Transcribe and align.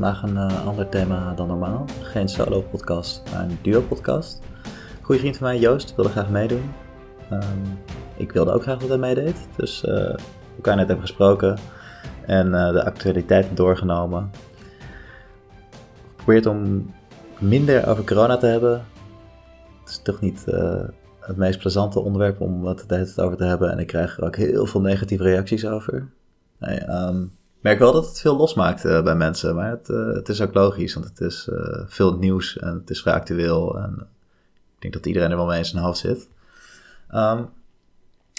Vandaag 0.00 0.22
een 0.22 0.50
uh, 0.50 0.66
ander 0.66 0.88
thema 0.88 1.34
dan 1.34 1.46
normaal. 1.46 1.84
Geen 2.02 2.28
solo-podcast, 2.28 3.22
maar 3.32 3.42
een 3.42 3.58
duo-podcast. 3.62 4.40
Goeie 5.02 5.20
vriend 5.20 5.36
van 5.36 5.46
mij, 5.46 5.58
Joost, 5.58 5.94
wilde 5.94 6.10
graag 6.10 6.30
meedoen. 6.30 6.72
Um, 7.32 7.78
ik 8.16 8.32
wilde 8.32 8.52
ook 8.52 8.62
graag 8.62 8.78
dat 8.78 8.88
hij 8.88 8.98
meedeed. 8.98 9.48
Dus 9.56 9.84
uh, 9.84 10.14
elkaar 10.56 10.76
net 10.76 10.88
even 10.88 11.00
gesproken 11.00 11.58
en 12.26 12.46
uh, 12.46 12.72
de 12.72 12.84
actualiteiten 12.84 13.54
doorgenomen. 13.54 14.30
Geprobeerd 16.16 16.46
om 16.46 16.90
minder 17.38 17.88
over 17.88 18.04
corona 18.04 18.36
te 18.36 18.46
hebben. 18.46 18.84
Het 19.80 19.88
is 19.88 20.00
toch 20.02 20.20
niet 20.20 20.44
het 21.20 21.36
meest 21.36 21.58
plezante 21.58 22.00
onderwerp 22.00 22.40
om 22.40 22.66
het 22.66 22.84
hele 22.88 23.12
over 23.16 23.36
te 23.36 23.44
hebben. 23.44 23.70
En 23.70 23.78
ik 23.78 23.86
krijg 23.86 24.18
er 24.18 24.24
ook 24.24 24.36
heel 24.36 24.66
veel 24.66 24.80
negatieve 24.80 25.22
reacties 25.22 25.66
over. 25.66 26.08
Um, 26.88 27.22
ik 27.22 27.39
merk 27.60 27.78
wel 27.78 27.92
dat 27.92 28.06
het 28.06 28.20
veel 28.20 28.36
losmaakt 28.36 28.84
uh, 28.84 29.02
bij 29.02 29.14
mensen, 29.14 29.54
maar 29.54 29.70
het, 29.70 29.88
uh, 29.88 30.14
het, 30.14 30.28
is 30.28 30.40
ook 30.40 30.54
logisch, 30.54 30.94
want 30.94 31.06
het 31.06 31.20
is 31.20 31.48
uh, 31.52 31.82
veel 31.86 32.16
nieuws 32.16 32.58
en 32.58 32.74
het 32.74 32.90
is 32.90 33.00
vrij 33.00 33.14
actueel. 33.14 33.78
En 33.78 34.06
ik 34.74 34.80
denk 34.80 34.94
dat 34.94 35.06
iedereen 35.06 35.30
er 35.30 35.36
wel 35.36 35.46
mee 35.46 35.58
in 35.58 35.64
zijn 35.64 35.82
hoofd 35.82 35.98
zit. 35.98 36.28
Um, 37.14 37.48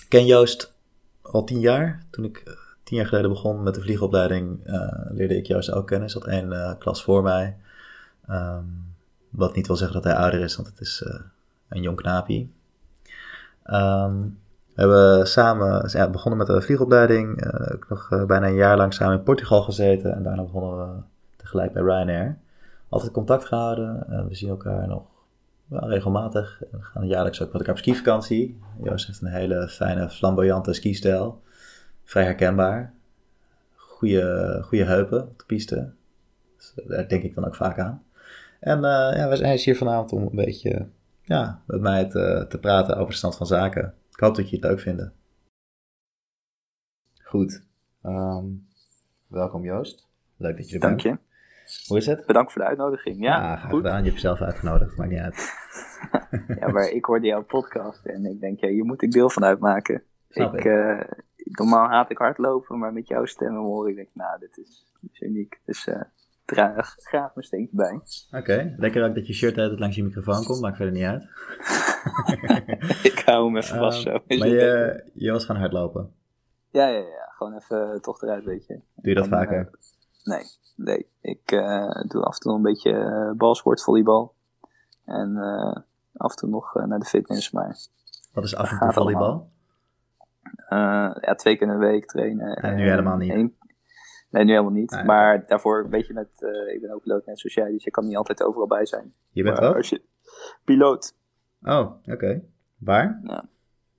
ken 0.07 0.25
Joost 0.25 0.73
al 1.21 1.44
tien 1.44 1.59
jaar. 1.59 2.05
Toen 2.09 2.25
ik 2.25 2.44
tien 2.84 2.97
jaar 2.97 3.07
geleden 3.07 3.30
begon 3.30 3.63
met 3.63 3.75
de 3.75 3.81
vliegopleiding, 3.81 4.59
leerde 5.09 5.38
ik 5.38 5.45
Joost 5.45 5.72
ook 5.72 5.88
kennen. 5.88 6.09
Hij 6.09 6.19
zat 6.19 6.27
één 6.27 6.77
klas 6.77 7.03
voor 7.03 7.23
mij. 7.23 7.58
Um, 8.30 8.95
wat 9.30 9.55
niet 9.55 9.67
wil 9.67 9.75
zeggen 9.75 10.02
dat 10.02 10.11
hij 10.11 10.22
ouder 10.22 10.39
is, 10.39 10.55
want 10.55 10.67
het 10.67 10.80
is 10.80 11.03
een 11.69 11.81
jong 11.81 11.97
knapie. 11.97 12.52
Um, 13.66 14.39
we 14.73 14.81
hebben 14.81 15.27
samen 15.27 16.11
begonnen 16.11 16.38
met 16.38 16.48
de 16.48 16.61
vliegopleiding. 16.61 17.45
Uh, 17.45 17.80
nog 17.89 18.09
uh, 18.11 18.25
bijna 18.25 18.48
een 18.48 18.53
jaar 18.53 18.77
lang 18.77 18.94
samen 18.94 19.17
in 19.17 19.23
Portugal 19.23 19.61
gezeten. 19.61 20.14
En 20.14 20.23
daarna 20.23 20.44
begonnen 20.44 20.77
we 20.77 21.02
tegelijk 21.36 21.73
bij 21.73 21.81
Ryanair. 21.81 22.38
Altijd 22.89 23.11
contact 23.11 23.45
gehouden. 23.45 24.08
En 24.09 24.27
we 24.27 24.36
zien 24.36 24.49
elkaar 24.49 24.88
nog 24.88 25.03
regelmatig. 25.69 26.61
We 26.72 26.81
gaan 26.81 27.08
jaarlijks 27.08 27.42
ook 27.42 27.47
met 27.47 27.58
elkaar 27.58 27.73
op 27.73 27.80
skivakantie. 27.80 28.59
Joost 28.83 29.08
heeft 29.08 29.22
een 29.22 29.27
hele 29.27 29.67
fijne, 29.67 30.09
flamboyante 30.09 30.73
skistijl. 30.73 31.42
Vrij 32.03 32.23
herkenbaar. 32.23 32.94
Goede, 33.75 34.59
goede 34.64 34.86
heupen 34.86 35.22
op 35.22 35.39
de 35.39 35.45
piste. 35.45 35.92
Dus 36.58 36.73
daar 36.88 37.08
denk 37.08 37.23
ik 37.23 37.36
dan 37.36 37.45
ook 37.45 37.55
vaak 37.55 37.80
aan. 37.80 38.03
En 38.59 38.81
ja, 38.81 39.30
we 39.30 39.36
zijn 39.36 39.58
hier 39.58 39.77
vanavond 39.77 40.11
om 40.11 40.22
een 40.22 40.36
beetje 40.36 40.88
ja, 41.23 41.61
met 41.66 41.81
mij 41.81 42.05
te, 42.05 42.45
te 42.49 42.59
praten 42.59 42.95
over 42.95 43.11
de 43.11 43.17
stand 43.17 43.36
van 43.36 43.45
zaken. 43.45 43.94
Ik 44.22 44.27
hoop 44.27 44.36
dat 44.36 44.50
je 44.50 44.55
het 44.55 44.66
leuk 44.66 44.80
vindt. 44.80 45.11
Goed. 47.23 47.64
Um, 48.03 48.67
welkom 49.27 49.64
Joost. 49.64 50.08
Leuk 50.38 50.58
dat 50.58 50.69
je 50.69 50.73
er 50.73 50.80
bent. 50.80 51.03
Dank 51.03 51.19
je. 51.19 51.23
Hoe 51.88 51.97
is 51.97 52.05
het? 52.05 52.25
Bedankt 52.25 52.52
voor 52.52 52.61
de 52.61 52.67
uitnodiging. 52.67 53.23
Ja, 53.23 53.42
ja 53.42 53.55
graag 53.55 53.72
gedaan. 53.72 53.97
Je 53.97 54.03
hebt 54.03 54.14
jezelf 54.14 54.42
uitgenodigd. 54.42 54.97
Maakt 54.97 55.09
niet 55.09 55.19
uit. 55.19 55.53
ja, 56.59 56.67
maar 56.67 56.89
ik 56.89 57.05
hoorde 57.05 57.27
jouw 57.27 57.44
podcast 57.44 58.05
en 58.05 58.25
ik 58.25 58.39
denk, 58.39 58.59
ja, 58.59 58.67
hier 58.67 58.86
moet 58.86 59.02
ik 59.02 59.11
deel 59.11 59.30
van 59.30 59.44
uitmaken. 59.44 60.03
Snap 60.30 60.58
ik, 60.58 60.64
uh, 60.64 61.02
normaal 61.36 61.88
haat 61.88 62.09
ik 62.09 62.17
hardlopen, 62.17 62.80
maar 62.80 62.94
met 62.94 63.08
jouw 63.08 63.25
stem 63.25 63.55
hoor 63.55 63.89
ik 63.89 63.95
denk, 63.95 64.09
nou, 64.14 64.39
dit 64.39 64.58
is, 64.58 64.92
dit 64.99 65.11
is 65.11 65.22
uniek. 65.22 65.59
Dus 65.66 65.88
uh, 65.88 66.02
draag 66.55 66.95
graag 66.97 67.35
mijn 67.35 67.47
steentje 67.47 67.75
bij. 67.75 67.94
Oké, 67.94 68.38
okay. 68.38 68.75
lekker 68.77 69.03
ook 69.05 69.16
dat 69.16 69.27
je 69.27 69.33
shirt 69.33 69.57
altijd 69.57 69.80
langs 69.80 69.95
je 69.95 70.03
microfoon 70.03 70.44
komt, 70.44 70.61
maakt 70.61 70.75
verder 70.75 70.93
niet 70.93 71.03
uit. 71.03 71.23
ik 73.11 73.21
hou 73.25 73.45
hem 73.45 73.58
even 73.58 73.77
vast 73.77 74.08
uh, 74.08 74.13
zo. 74.13 74.38
Maar 74.38 74.47
je, 74.47 75.03
je 75.13 75.31
was 75.31 75.45
gaan 75.45 75.55
hardlopen? 75.55 76.13
Ja, 76.69 76.88
ja, 76.88 76.99
ja. 76.99 77.30
Gewoon 77.38 77.53
even 77.53 78.02
toch 78.02 78.21
eruit, 78.21 78.43
weet 78.43 78.66
je. 78.66 78.73
Doe 78.73 79.09
je 79.09 79.16
dat 79.16 79.23
en, 79.23 79.30
vaker? 79.30 79.59
Uh, 79.59 79.67
nee, 80.23 80.43
nee. 80.75 81.08
Ik 81.21 81.52
uh, 81.52 81.91
doe 82.08 82.23
af 82.23 82.33
en 82.33 82.39
toe 82.39 82.53
een 82.53 82.61
beetje 82.61 83.33
balsport, 83.38 83.83
volleybal. 83.83 84.33
En 85.05 85.37
af 86.14 86.31
en 86.31 86.37
toe 86.37 86.49
nog 86.49 86.73
naar 86.73 86.99
de 86.99 87.05
fitness, 87.05 87.52
maar... 87.52 87.77
Wat 88.33 88.43
is 88.43 88.55
af 88.55 88.71
en 88.71 88.80
toe 88.80 88.93
volleybal? 88.93 89.49
ja, 91.21 91.36
twee 91.36 91.58
keer 91.58 91.67
in 91.67 91.73
de 91.73 91.80
week 91.80 92.05
trainen. 92.05 92.55
En 92.55 92.76
nu 92.76 92.89
helemaal 92.89 93.17
niet? 93.17 93.31
Één, 93.31 93.55
Nee, 94.31 94.43
nu 94.43 94.52
helemaal 94.52 94.71
niet. 94.71 95.03
Maar 95.05 95.47
daarvoor, 95.47 95.89
weet 95.89 96.08
je, 96.08 96.14
met, 96.14 96.30
uh, 96.39 96.73
ik 96.73 96.81
ben 96.81 96.93
ook 96.93 97.02
piloot 97.02 97.25
net 97.25 97.39
zoals 97.39 97.55
jij, 97.55 97.71
dus 97.71 97.83
je 97.83 97.92
kan 97.92 98.05
niet 98.05 98.15
altijd 98.15 98.43
overal 98.43 98.67
bij 98.67 98.86
zijn. 98.86 99.14
Je 99.31 99.43
bent? 99.43 99.59
Als 99.59 99.89
je, 99.89 100.02
piloot. 100.65 101.15
Oh, 101.61 101.80
oké. 101.80 102.11
Okay. 102.11 102.43
Waar? 102.77 103.21
Ja. 103.23 103.45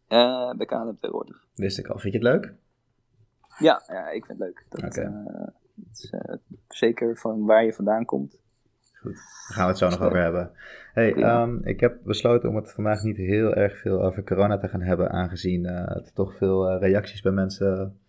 Uh, 0.08 0.56
bij 0.56 0.66
KLM 0.66 0.98
tegenwoordig. 1.00 1.46
Wist 1.54 1.78
ik 1.78 1.86
al. 1.86 1.98
Vind 1.98 2.14
je 2.14 2.18
het 2.18 2.28
leuk? 2.28 2.54
Ja, 3.58 3.82
ja 3.86 4.08
ik 4.08 4.26
vind 4.26 4.38
het 4.38 4.48
leuk. 4.48 4.86
Okay. 4.86 5.04
uh, 5.04 5.48
is, 5.90 6.12
zeker 6.68 7.16
van 7.16 7.44
waar 7.44 7.64
je 7.64 7.72
vandaan 7.72 8.04
komt. 8.04 8.40
Goed, 9.00 9.14
daar 9.14 9.56
gaan 9.56 9.64
we 9.64 9.70
het 9.70 9.78
zo 9.78 9.88
nog 9.88 10.00
over 10.00 10.22
hebben. 10.22 10.50
Hey, 10.92 11.40
um, 11.42 11.60
ik 11.64 11.80
heb 11.80 11.98
besloten 12.04 12.48
om 12.48 12.56
het 12.56 12.72
vandaag 12.72 13.02
niet 13.02 13.16
heel 13.16 13.54
erg 13.54 13.80
veel 13.80 14.02
over 14.02 14.24
corona 14.24 14.58
te 14.58 14.68
gaan 14.68 14.82
hebben, 14.82 15.10
aangezien 15.10 15.64
het 15.66 16.14
toch 16.14 16.36
veel 16.36 16.78
reacties 16.78 17.20
bij 17.20 17.32
mensen 17.32 17.78
uh, 17.78 18.01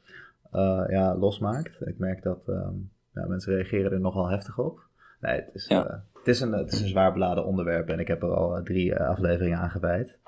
ja, 0.88 1.16
losmaakt. 1.16 1.82
Ik 1.88 1.98
merk 1.98 2.24
dat 2.24 2.48
um, 2.48 2.92
ja, 3.14 3.28
mensen 3.28 3.54
reageren 3.54 3.92
er 3.92 4.00
nogal 4.00 4.30
heftig 4.30 4.60
op. 4.60 4.80
Nee, 5.20 5.42
het 5.42 5.56
is, 5.56 5.68
ja. 5.68 5.86
uh, 5.86 5.96
het 6.14 6.28
is, 6.28 6.42
een, 6.42 6.52
het 6.52 6.72
is 6.72 6.82
een 6.82 6.88
zwaar 6.88 7.14
beladen 7.14 7.46
onderwerp 7.46 7.90
en 7.90 8.00
ik 8.00 8.08
heb 8.08 8.24
er 8.24 8.36
al 8.36 8.58
uh, 8.58 8.64
drie 8.64 8.96
afleveringen 8.96 9.58
aan 9.58 9.70
gewijd. 9.70 10.20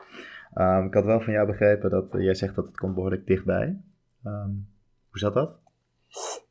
Um, 0.58 0.85
ik 0.85 0.94
had 0.94 1.06
wel 1.06 1.22
van 1.22 1.34
jou 1.34 1.47
begrepen 1.47 1.90
dat 1.90 2.06
jij 2.12 2.34
zegt 2.34 2.56
dat 2.56 2.66
het 2.66 2.78
komt 2.78 2.94
behoorlijk 2.94 3.28
dichtbij. 3.28 3.81
Um, 4.25 4.68
hoe 5.09 5.19
zat 5.19 5.34
dat? 5.34 5.59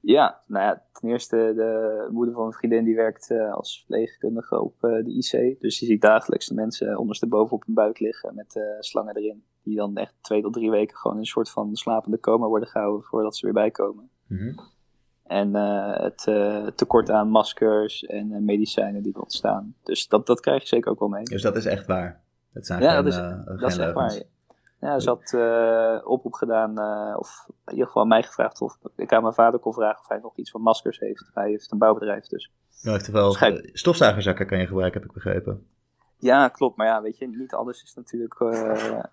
Ja, 0.00 0.42
nou 0.46 0.64
ja, 0.64 0.82
ten 0.92 1.08
eerste 1.08 1.36
de 1.36 2.08
moeder 2.10 2.34
van 2.34 2.46
een 2.46 2.52
vriendin 2.52 2.84
die 2.84 2.96
werkt 2.96 3.30
als 3.30 3.78
verpleegkundige 3.78 4.60
op 4.60 4.80
de 4.80 5.12
IC. 5.12 5.60
Dus 5.60 5.78
die 5.78 5.88
ziet 5.88 6.00
dagelijks 6.00 6.46
de 6.46 6.54
mensen 6.54 6.98
ondersteboven 6.98 7.56
op 7.56 7.64
hun 7.66 7.74
buik 7.74 7.98
liggen 7.98 8.34
met 8.34 8.60
slangen 8.78 9.16
erin. 9.16 9.44
Die 9.64 9.76
dan 9.76 9.96
echt 9.96 10.14
twee 10.20 10.42
tot 10.42 10.52
drie 10.52 10.70
weken 10.70 10.96
gewoon 10.96 11.16
in 11.16 11.22
een 11.22 11.28
soort 11.28 11.50
van 11.50 11.76
slapende 11.76 12.20
coma 12.20 12.46
worden 12.46 12.68
gehouden 12.68 13.04
voordat 13.04 13.36
ze 13.36 13.44
weer 13.44 13.54
bijkomen. 13.54 14.10
Mm 14.26 14.38
-hmm. 14.38 14.72
En 15.24 15.48
uh, 15.48 15.96
het 15.96 16.26
uh, 16.28 16.66
tekort 16.66 17.10
aan 17.10 17.28
maskers 17.28 18.04
en 18.04 18.30
uh, 18.30 18.38
medicijnen 18.38 19.02
die 19.02 19.14
er 19.14 19.20
ontstaan. 19.20 19.74
Dus 19.82 20.08
dat, 20.08 20.26
dat 20.26 20.40
krijg 20.40 20.62
je 20.62 20.68
zeker 20.68 20.90
ook 20.90 20.98
wel 20.98 21.08
mee. 21.08 21.24
Dus 21.24 21.42
dat 21.42 21.56
is 21.56 21.64
echt 21.64 21.86
waar? 21.86 22.22
Dat 22.52 22.66
zijn 22.66 22.82
ja, 22.82 22.94
geen, 22.94 23.04
dat 23.04 23.12
is, 23.12 23.18
dat 23.60 23.70
is 23.70 23.78
echt 23.78 23.92
waar. 23.92 24.22
Ja, 24.80 24.98
ze 24.98 25.08
had 25.08 25.34
oproep 26.04 26.32
gedaan, 26.32 26.78
of 27.18 27.46
in 27.64 27.72
ieder 27.72 27.86
geval 27.86 28.04
mij 28.04 28.22
gevraagd 28.22 28.60
of 28.60 28.78
ik 28.96 29.12
aan 29.12 29.22
mijn 29.22 29.34
vader 29.34 29.60
kon 29.60 29.72
vragen 29.72 30.00
of 30.00 30.08
hij 30.08 30.18
nog 30.18 30.36
iets 30.36 30.50
van 30.50 30.60
maskers 30.60 30.98
heeft. 30.98 31.30
Hij 31.34 31.48
heeft 31.48 31.72
een 31.72 31.78
bouwbedrijf 31.78 32.26
dus. 32.26 32.50
Heeft 32.80 33.10
wel 33.10 33.36
stofzuigerzakken 33.72 34.46
kan 34.46 34.58
je 34.58 34.66
gebruiken, 34.66 35.00
heb 35.00 35.08
ik 35.08 35.14
begrepen. 35.14 35.66
Ja, 36.24 36.48
klopt. 36.48 36.76
Maar 36.76 36.86
ja, 36.86 37.02
weet 37.02 37.18
je, 37.18 37.28
niet 37.28 37.52
alles 37.52 37.82
is 37.82 37.94
natuurlijk 37.94 38.40
uh, 38.40 39.04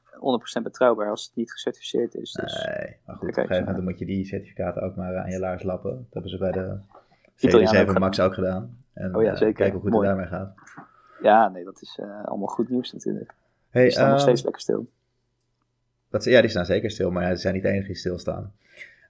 100% 0.60 0.62
betrouwbaar 0.64 1.10
als 1.10 1.26
het 1.26 1.36
niet 1.36 1.52
gecertificeerd 1.52 2.16
is. 2.16 2.32
Dus 2.32 2.66
nee, 2.66 2.96
maar 3.06 3.16
goed, 3.16 3.30
op 3.30 3.38
een 3.38 3.48
gegeven 3.48 3.66
moment 3.66 3.84
moet 3.84 4.00
je 4.00 4.06
die 4.06 4.26
certificaten 4.26 4.82
ook 4.82 4.96
maar 4.96 5.18
aan 5.18 5.30
je 5.30 5.40
laars 5.40 5.64
lappen. 5.64 5.92
Dat 5.92 6.14
hebben 6.14 6.32
ze 6.32 6.38
bij 6.38 6.52
de 6.52 6.78
CD7 7.36 8.00
Max 8.00 8.20
ook 8.20 8.34
gedaan. 8.34 8.78
En 8.94 9.16
oh 9.16 9.24
ja, 9.24 9.36
zeker. 9.36 9.48
Uh, 9.48 9.56
kijken 9.56 9.74
hoe 9.74 9.82
goed 9.82 9.92
Mooi. 9.92 10.08
het 10.08 10.18
daarmee 10.18 10.40
gaat. 10.40 10.56
Ja, 11.22 11.50
nee, 11.50 11.64
dat 11.64 11.82
is 11.82 12.00
uh, 12.02 12.26
allemaal 12.26 12.48
goed 12.48 12.70
nieuws 12.70 12.94
natuurlijk. 12.94 13.34
Hey, 13.70 13.84
die 13.84 13.92
staan 13.92 14.10
nog 14.10 14.20
steeds 14.20 14.44
lekker 14.44 14.62
stil. 14.62 14.88
Dat, 16.10 16.24
ja, 16.24 16.42
die 16.42 16.50
staan 16.50 16.66
zeker 16.66 16.92
stil, 16.92 17.12
maar 17.12 17.24
ja, 17.24 17.36
ze 17.36 17.42
zijn 17.42 17.54
niet 17.54 17.64
de 17.64 17.70
enige 17.70 17.88
die 17.88 17.96
stilstaan. 17.96 18.54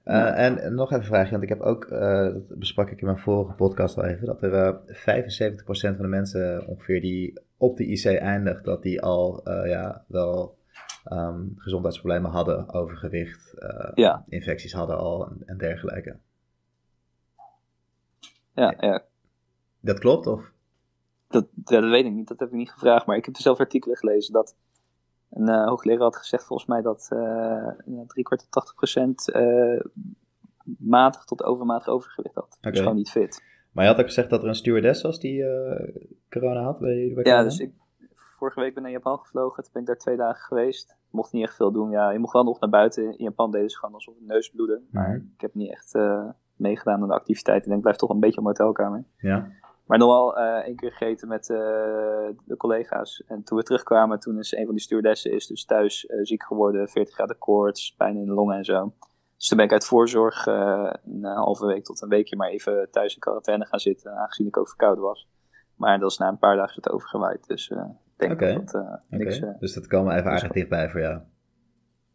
Uh, 0.05 0.13
ja. 0.13 0.33
en 0.33 0.75
nog 0.75 0.87
even 0.87 0.99
een 0.99 1.07
vraagje, 1.07 1.31
want 1.31 1.43
ik 1.43 1.49
heb 1.49 1.61
ook, 1.61 1.89
dat 1.89 2.59
besprak 2.59 2.89
ik 2.89 2.99
in 2.99 3.05
mijn 3.05 3.19
vorige 3.19 3.53
podcast 3.53 3.97
al 3.97 4.05
even, 4.05 4.25
dat 4.25 4.41
er 4.41 4.53
uh, 4.53 5.51
75% 5.51 5.63
van 5.63 5.95
de 5.97 6.07
mensen 6.07 6.67
ongeveer 6.67 7.01
die 7.01 7.33
op 7.61 7.77
de 7.77 7.85
IC 7.85 8.05
eindigt, 8.05 8.63
dat 8.63 8.81
die 8.81 9.01
al 9.01 9.41
uh, 9.43 9.69
ja, 9.69 10.03
wel 10.07 10.57
um, 11.11 11.53
gezondheidsproblemen 11.57 12.31
hadden, 12.31 12.73
overgewicht, 12.73 13.53
uh, 13.59 13.91
ja. 13.93 14.23
infecties 14.27 14.73
hadden 14.73 14.97
al 14.97 15.27
en, 15.27 15.43
en 15.45 15.57
dergelijke. 15.57 16.17
Ja, 18.53 18.73
ja. 18.79 19.03
Dat 19.79 19.99
klopt, 19.99 20.27
of? 20.27 20.51
Dat, 21.27 21.47
dat 21.51 21.83
weet 21.83 22.05
ik 22.05 22.13
niet, 22.13 22.27
dat 22.27 22.39
heb 22.39 22.49
ik 22.49 22.55
niet 22.55 22.71
gevraagd, 22.71 23.05
maar 23.05 23.17
ik 23.17 23.25
heb 23.25 23.35
er 23.35 23.41
zelf 23.41 23.59
artikelen 23.59 23.97
gelezen 23.97 24.33
dat 24.33 24.55
een 25.29 25.49
uh, 25.49 25.67
hoogleraar 25.67 26.01
had 26.01 26.15
gezegd 26.15 26.45
volgens 26.45 26.69
mij 26.69 26.81
dat 26.81 27.09
uh, 27.13 27.67
drie 28.07 28.23
kwart 28.23 28.41
tot 28.41 28.51
80 28.51 28.75
procent 28.75 29.31
matig 30.79 31.23
tot 31.23 31.43
overmatig 31.43 31.87
overgewicht 31.87 32.35
had. 32.35 32.55
Okay. 32.57 32.71
Dus 32.71 32.81
gewoon 32.81 32.95
niet 32.95 33.11
fit. 33.11 33.43
Maar 33.71 33.83
je 33.83 33.89
had 33.89 33.99
ook 33.99 34.05
gezegd 34.05 34.29
dat 34.29 34.41
er 34.41 34.47
een 34.47 34.55
stewardess 34.55 35.01
was 35.01 35.19
die 35.19 35.43
corona 36.29 36.63
had 36.63 36.79
bij, 36.79 37.11
bij 37.15 37.23
Ja, 37.23 37.43
dus 37.43 37.59
ik, 37.59 37.71
vorige 38.37 38.59
week 38.59 38.73
ben 38.73 38.85
ik 38.85 38.89
naar 38.89 38.99
Japan 39.01 39.19
gevlogen. 39.19 39.63
Toen 39.63 39.71
ben 39.73 39.81
ik 39.81 39.87
daar 39.87 39.97
twee 39.97 40.17
dagen 40.17 40.41
geweest. 40.41 40.97
Mocht 41.09 41.31
niet 41.31 41.43
echt 41.43 41.55
veel 41.55 41.71
doen. 41.71 41.89
Ja, 41.89 42.11
je 42.11 42.19
mocht 42.19 42.33
wel 42.33 42.43
nog 42.43 42.59
naar 42.59 42.69
buiten. 42.69 43.03
In 43.03 43.23
Japan 43.23 43.51
deden 43.51 43.69
ze 43.69 43.77
gewoon 43.77 43.95
alsof 43.95 44.15
het 44.15 44.27
neus 44.27 44.49
bloeden. 44.49 44.87
Maar 44.91 45.07
mm 45.07 45.13
-hmm. 45.13 45.31
ik 45.35 45.41
heb 45.41 45.53
niet 45.53 45.71
echt 45.71 45.95
meegedaan 46.55 47.01
aan 47.01 47.07
de 47.07 47.13
activiteiten. 47.13 47.63
Ik 47.63 47.69
denk, 47.69 47.81
blijf 47.81 47.97
toch 47.97 48.09
een 48.09 48.19
beetje 48.19 48.37
op 48.37 48.43
mijn 48.43 48.55
hotelkamer. 48.57 49.03
Ja. 49.17 49.51
Maar 49.85 49.99
nog 49.99 50.09
wel 50.09 50.37
uh, 50.37 50.55
één 50.55 50.75
keer 50.75 50.91
gegeten 50.91 51.27
met 51.27 51.49
uh, 51.49 51.57
de 52.45 52.57
collega's. 52.57 53.23
En 53.27 53.43
toen 53.43 53.57
we 53.57 53.63
terugkwamen, 53.63 54.19
toen 54.19 54.39
is 54.39 54.51
een 54.51 54.65
van 54.65 54.75
die 54.75 54.83
stewardessen 54.83 55.31
is 55.31 55.47
dus 55.47 55.65
thuis 55.65 56.05
uh, 56.05 56.19
ziek 56.21 56.43
geworden. 56.43 56.87
40 56.87 57.13
graden 57.13 57.37
koorts, 57.37 57.95
pijn 57.97 58.17
in 58.17 58.25
de 58.25 58.33
longen 58.33 58.57
en 58.57 58.65
zo. 58.65 58.93
Dus 59.41 59.49
toen 59.49 59.57
ben 59.57 59.65
ik 59.65 59.71
uit 59.71 59.85
voorzorg 59.85 60.45
een 60.45 61.23
halve 61.23 61.65
week 61.65 61.83
tot 61.83 62.01
een 62.01 62.09
weekje 62.09 62.35
maar 62.35 62.49
even 62.49 62.91
thuis 62.91 63.13
in 63.13 63.19
quarantaine 63.19 63.65
gaan 63.65 63.79
zitten, 63.79 64.17
aangezien 64.17 64.47
ik 64.47 64.57
ook 64.57 64.67
verkouden 64.67 65.03
was. 65.03 65.29
Maar 65.75 65.99
dat 65.99 66.11
is 66.11 66.17
na 66.17 66.27
een 66.27 66.37
paar 66.37 66.55
dagen 66.55 66.75
het 66.75 66.89
overgewaaid. 66.89 67.47
Dus 67.47 67.69
ik 67.69 67.77
denk 68.17 68.39
dat 68.39 68.71
dat 68.71 69.01
niks... 69.09 69.41
dus 69.59 69.73
dat 69.73 69.87
kwam 69.87 70.09
even 70.09 70.31
aardig 70.31 70.51
dichtbij 70.51 70.89
voor 70.89 70.99
jou. 70.99 71.19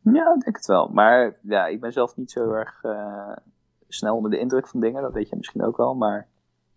Ja, 0.01 0.35
ik 0.35 0.41
denk 0.41 0.57
het 0.57 0.67
wel. 0.67 0.89
Maar 0.89 1.39
ja, 1.43 1.67
ik 1.67 1.81
ben 1.81 1.93
zelf 1.93 2.17
niet 2.17 2.31
zo 2.31 2.53
erg 2.53 2.81
snel 3.89 4.17
onder 4.17 4.31
de 4.31 4.39
indruk 4.39 4.69
van 4.69 4.81
dingen. 4.81 5.03
Dat 5.03 5.13
weet 5.13 5.29
je 5.29 5.37
misschien 5.37 5.63
ook 5.63 5.77
wel. 5.77 5.95
Maar 5.95 6.29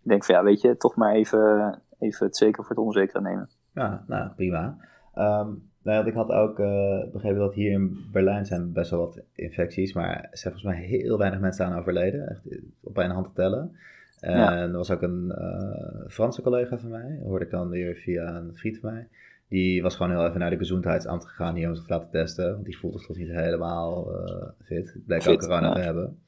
ik 0.02 0.10
denk 0.10 0.26
van 0.26 0.36
ja, 0.36 0.44
weet 0.44 0.62
je, 0.62 0.78
toch 0.78 0.96
maar 0.96 1.14
even, 1.14 1.82
even 2.00 2.26
het 2.26 2.38
zeker 2.38 2.64
voor 2.64 2.76
het 2.76 2.86
onzekere 2.86 3.22
nemen. 3.22 3.50
Ja, 3.74 4.04
nou 4.08 4.30
prima. 4.30 4.78
Um, 5.16 5.69
nou, 5.84 6.08
ik 6.08 6.14
had 6.14 6.30
ook 6.30 6.60
uh, 6.60 7.04
begrepen 7.12 7.40
dat 7.40 7.54
hier 7.54 7.72
in 7.72 7.98
Berlijn 8.12 8.46
zijn 8.46 8.74
best 8.74 8.92
wel 8.92 9.00
wat 9.00 9.22
infecties, 9.36 9.94
maar 9.94 10.16
er 10.32 10.38
zijn 10.38 10.54
volgens 10.54 10.74
mij 10.74 10.86
heel 10.86 11.18
weinig 11.18 11.40
mensen 11.40 11.66
aan 11.66 11.80
overleden, 11.80 12.30
echt 12.30 12.42
op 12.84 12.98
een 12.98 13.10
hand 13.10 13.26
te 13.26 13.34
tellen. 13.34 13.72
En 14.20 14.72
er 14.72 14.72
was 14.72 14.92
ook 14.92 15.02
een 15.02 15.34
uh, 15.38 16.10
Franse 16.10 16.42
collega 16.42 16.78
van 16.78 16.90
mij, 16.90 17.20
hoorde 17.24 17.46
ik 17.46 17.52
dan 17.52 17.70
weer 17.70 17.96
via 17.96 18.36
een 18.36 18.56
vriend 18.56 18.78
van 18.78 18.94
mij. 18.94 19.08
Die 19.50 19.82
was 19.82 19.96
gewoon 19.96 20.12
heel 20.12 20.28
even 20.28 20.40
naar 20.40 20.50
de 20.50 20.58
gezondheidsamt 20.58 21.26
gegaan 21.26 21.56
hier 21.56 21.68
om 21.68 21.76
zich 21.76 21.86
te 21.86 21.94
laten 21.94 22.10
testen. 22.10 22.54
Want 22.54 22.66
die 22.66 22.78
voelde 22.78 22.98
zich 22.98 23.08
toch 23.08 23.18
niet 23.18 23.30
helemaal 23.30 24.16
uh, 24.16 24.44
fit. 24.64 24.98
Bleek 25.06 25.28
ook 25.28 25.40
corona 25.40 25.74
te 25.74 25.80
hebben. 25.80 26.20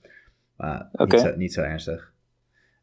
Maar 0.55 0.89
niet, 0.91 1.19
zo, 1.19 1.35
niet 1.35 1.53
zo 1.53 1.61
ernstig. 1.61 2.13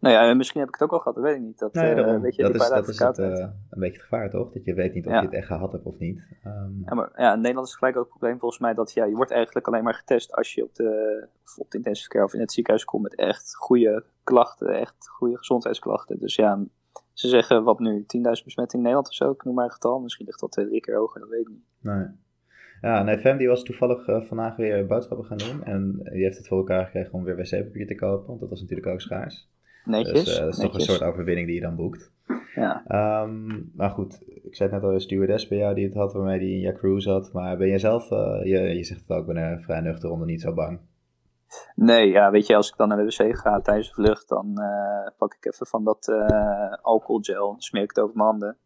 Nou 0.00 0.14
ja, 0.14 0.34
misschien 0.34 0.60
heb 0.60 0.68
ik 0.68 0.74
het 0.74 0.84
ook 0.84 0.92
al 0.92 0.98
gehad, 0.98 1.14
dat 1.14 1.24
weet 1.24 1.34
ik 1.34 1.42
niet. 1.42 1.58
Dat, 1.58 1.74
nee, 1.74 1.94
weet 1.94 2.34
je, 2.34 2.42
dat 2.42 2.54
is, 2.54 2.68
dat 2.68 2.88
is 2.88 2.98
het, 2.98 3.18
uh, 3.18 3.26
een 3.26 3.80
beetje 3.80 3.92
het 3.92 4.02
gevaar, 4.02 4.30
toch? 4.30 4.52
Dat 4.52 4.64
je 4.64 4.74
weet 4.74 4.94
niet 4.94 5.06
of 5.06 5.12
je 5.12 5.18
het 5.18 5.32
echt 5.32 5.46
gehad 5.46 5.72
hebt 5.72 5.84
of 5.84 5.98
niet. 5.98 6.20
Um, 6.46 6.82
ja, 6.84 6.94
maar 6.94 7.12
ja, 7.16 7.32
in 7.32 7.40
Nederland 7.40 7.66
is 7.66 7.74
gelijk 7.74 7.96
ook 7.96 8.02
het 8.02 8.18
probleem 8.18 8.38
volgens 8.38 8.60
mij 8.60 8.74
dat 8.74 8.92
ja, 8.92 9.04
je 9.04 9.14
wordt 9.14 9.30
eigenlijk 9.30 9.66
alleen 9.66 9.84
maar 9.84 9.94
getest 9.94 10.34
als 10.34 10.54
je 10.54 10.62
op 10.62 10.74
de, 10.74 11.26
op 11.56 11.70
de 11.70 11.76
intensive 11.76 12.08
care 12.08 12.24
of 12.24 12.34
in 12.34 12.40
het 12.40 12.52
ziekenhuis 12.52 12.84
komt 12.84 13.02
met 13.02 13.14
echt 13.14 13.56
goede 13.56 14.04
klachten, 14.24 14.68
echt 14.68 15.08
goede 15.08 15.36
gezondheidsklachten. 15.36 16.18
Dus 16.18 16.34
ja, 16.34 16.64
ze 17.12 17.28
zeggen 17.28 17.64
wat 17.64 17.78
nu, 17.78 18.00
10.000 18.00 18.06
besmettingen 18.20 18.70
in 18.70 18.82
Nederland 18.82 19.08
of 19.08 19.14
zo, 19.14 19.30
ik 19.30 19.44
noem 19.44 19.54
maar 19.54 19.64
een 19.64 19.70
getal. 19.70 20.00
Misschien 20.00 20.26
ligt 20.26 20.40
dat 20.40 20.52
twee, 20.52 20.66
drie 20.66 20.80
keer 20.80 20.96
hoger, 20.96 21.20
dat 21.20 21.28
weet 21.30 21.40
ik 21.40 21.48
niet. 21.48 21.64
Nee. 21.80 22.06
Ja, 22.80 23.02
nee, 23.02 23.18
Fem 23.18 23.36
die 23.36 23.48
was 23.48 23.62
toevallig 23.62 24.08
uh, 24.08 24.22
vandaag 24.22 24.56
weer 24.56 24.86
boodschappen 24.86 25.26
gaan 25.26 25.38
doen. 25.38 25.64
En 25.64 26.00
die 26.02 26.22
heeft 26.22 26.36
het 26.36 26.48
voor 26.48 26.58
elkaar 26.58 26.84
gekregen 26.84 27.12
om 27.12 27.24
weer 27.24 27.36
wc-papier 27.36 27.86
te 27.86 27.94
kopen, 27.94 28.26
want 28.26 28.40
dat 28.40 28.48
was 28.48 28.60
natuurlijk 28.60 28.88
ook 28.88 29.00
schaars. 29.00 29.48
Netjes. 29.88 30.24
Dus 30.24 30.38
uh, 30.38 30.44
dat 30.44 30.52
is 30.52 30.58
toch 30.58 30.74
een 30.74 30.80
soort 30.80 31.02
overwinning 31.02 31.46
die 31.46 31.56
je 31.56 31.62
dan 31.62 31.76
boekt. 31.76 32.12
Ja. 32.54 32.82
Um, 33.22 33.70
maar 33.74 33.90
goed, 33.90 34.22
ik 34.42 34.56
zei 34.56 34.70
net 34.70 34.82
al, 34.82 34.92
een 34.92 35.00
stewardess 35.00 35.48
bij 35.48 35.58
jou 35.58 35.74
die 35.74 35.84
het 35.84 35.94
had, 35.94 36.12
waarmee 36.12 36.38
die 36.38 36.54
in 36.54 36.60
je 36.60 36.72
cruise 36.72 37.08
zat. 37.08 37.32
Maar 37.32 37.56
ben 37.56 37.68
jij 37.68 37.78
zelf, 37.78 38.10
uh, 38.10 38.40
je, 38.42 38.58
je 38.76 38.84
zegt 38.84 39.00
het 39.00 39.10
ook, 39.10 39.26
ben 39.26 39.36
er 39.36 39.60
vrij 39.62 39.80
nuchter 39.80 40.10
onder, 40.10 40.26
niet 40.26 40.40
zo 40.40 40.54
bang? 40.54 40.80
Nee, 41.74 42.08
ja, 42.10 42.30
weet 42.30 42.46
je, 42.46 42.56
als 42.56 42.68
ik 42.70 42.76
dan 42.76 42.88
naar 42.88 42.96
de 42.96 43.04
wc 43.04 43.36
ga 43.38 43.60
tijdens 43.60 43.88
de 43.88 43.94
vlucht, 43.94 44.28
dan 44.28 44.56
uh, 44.60 45.10
pak 45.18 45.34
ik 45.34 45.46
even 45.46 45.66
van 45.66 45.84
dat 45.84 46.08
uh, 46.08 46.72
alcoholgel, 46.82 47.54
smeer 47.58 47.82
ik 47.82 47.88
het 47.88 48.00
over 48.00 48.16
mijn 48.16 48.28
handen. 48.28 48.56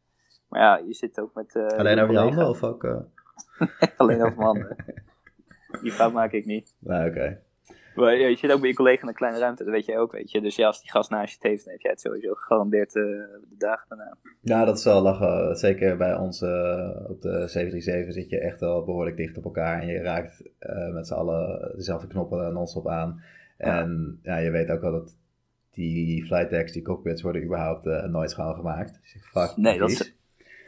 Maar 0.49 0.61
ja, 0.61 0.77
je 0.87 0.95
zit 0.95 1.21
ook 1.21 1.35
met... 1.35 1.55
Uh, 1.55 1.67
Alleen 1.67 1.99
over 1.99 2.15
je 2.15 2.21
handen 2.21 2.49
of 2.49 2.63
ook... 2.63 2.85
Alleen 3.97 4.23
over 4.23 4.37
mijn 4.37 4.49
handen. 4.49 4.77
Die 5.83 5.93
fout 5.93 6.13
maak 6.13 6.33
ik 6.33 6.45
niet. 6.45 6.77
Nee, 6.81 7.09
oké. 7.09 7.41
Maar 7.95 8.17
je 8.17 8.37
zit 8.37 8.53
ook 8.53 8.61
bij 8.61 8.69
je 8.69 8.75
collega 8.75 9.03
in 9.03 9.09
een 9.09 9.15
kleine 9.15 9.39
ruimte, 9.39 9.65
dat 9.65 9.73
weet 9.73 9.87
jij 9.87 9.99
ook, 9.99 10.13
weet 10.13 10.31
je. 10.31 10.41
Dus 10.41 10.57
ja, 10.57 10.67
als 10.67 10.81
die 10.81 10.91
gast 10.91 11.11
naast 11.11 11.29
je 11.29 11.35
het 11.35 11.49
heeft, 11.49 11.65
dan 11.65 11.73
heb 11.73 11.83
jij 11.83 11.91
het 11.91 12.01
sowieso 12.01 12.35
gegarandeerd 12.35 12.95
uh, 12.95 13.03
de 13.49 13.57
dagen 13.59 13.89
daarna. 13.89 14.17
Ja, 14.41 14.65
dat 14.65 14.79
is 14.79 14.85
wel 14.85 15.03
lachen. 15.03 15.57
Zeker 15.57 15.97
bij 15.97 16.17
ons 16.17 16.43
uh, 16.43 16.91
op 17.09 17.21
de 17.23 17.49
737 17.49 18.13
zit 18.13 18.31
je 18.31 18.41
echt 18.41 18.61
wel 18.61 18.85
behoorlijk 18.85 19.17
dicht 19.17 19.37
op 19.37 19.45
elkaar. 19.45 19.81
En 19.81 19.87
je 19.87 19.99
raakt 19.99 20.43
uh, 20.61 20.93
met 20.93 21.07
z'n 21.07 21.15
allen 21.15 21.73
dezelfde 21.77 22.07
knoppen 22.07 22.53
non-stop 22.53 22.89
aan. 22.89 23.23
En 23.57 24.19
ja. 24.23 24.37
ja. 24.37 24.43
je 24.45 24.51
weet 24.51 24.71
ook 24.71 24.81
wel 24.81 24.93
dat 24.93 25.17
die 25.71 26.25
flight 26.25 26.51
decks, 26.51 26.73
die 26.73 26.83
cockpits, 26.83 27.23
worden 27.23 27.45
überhaupt 27.45 27.85
nooit 28.11 28.31
schoongemaakt. 28.31 29.01
Dus 29.01 29.17
fuck, 29.21 29.57
nee, 29.57 29.79
dat 29.79 29.91
is 29.91 30.15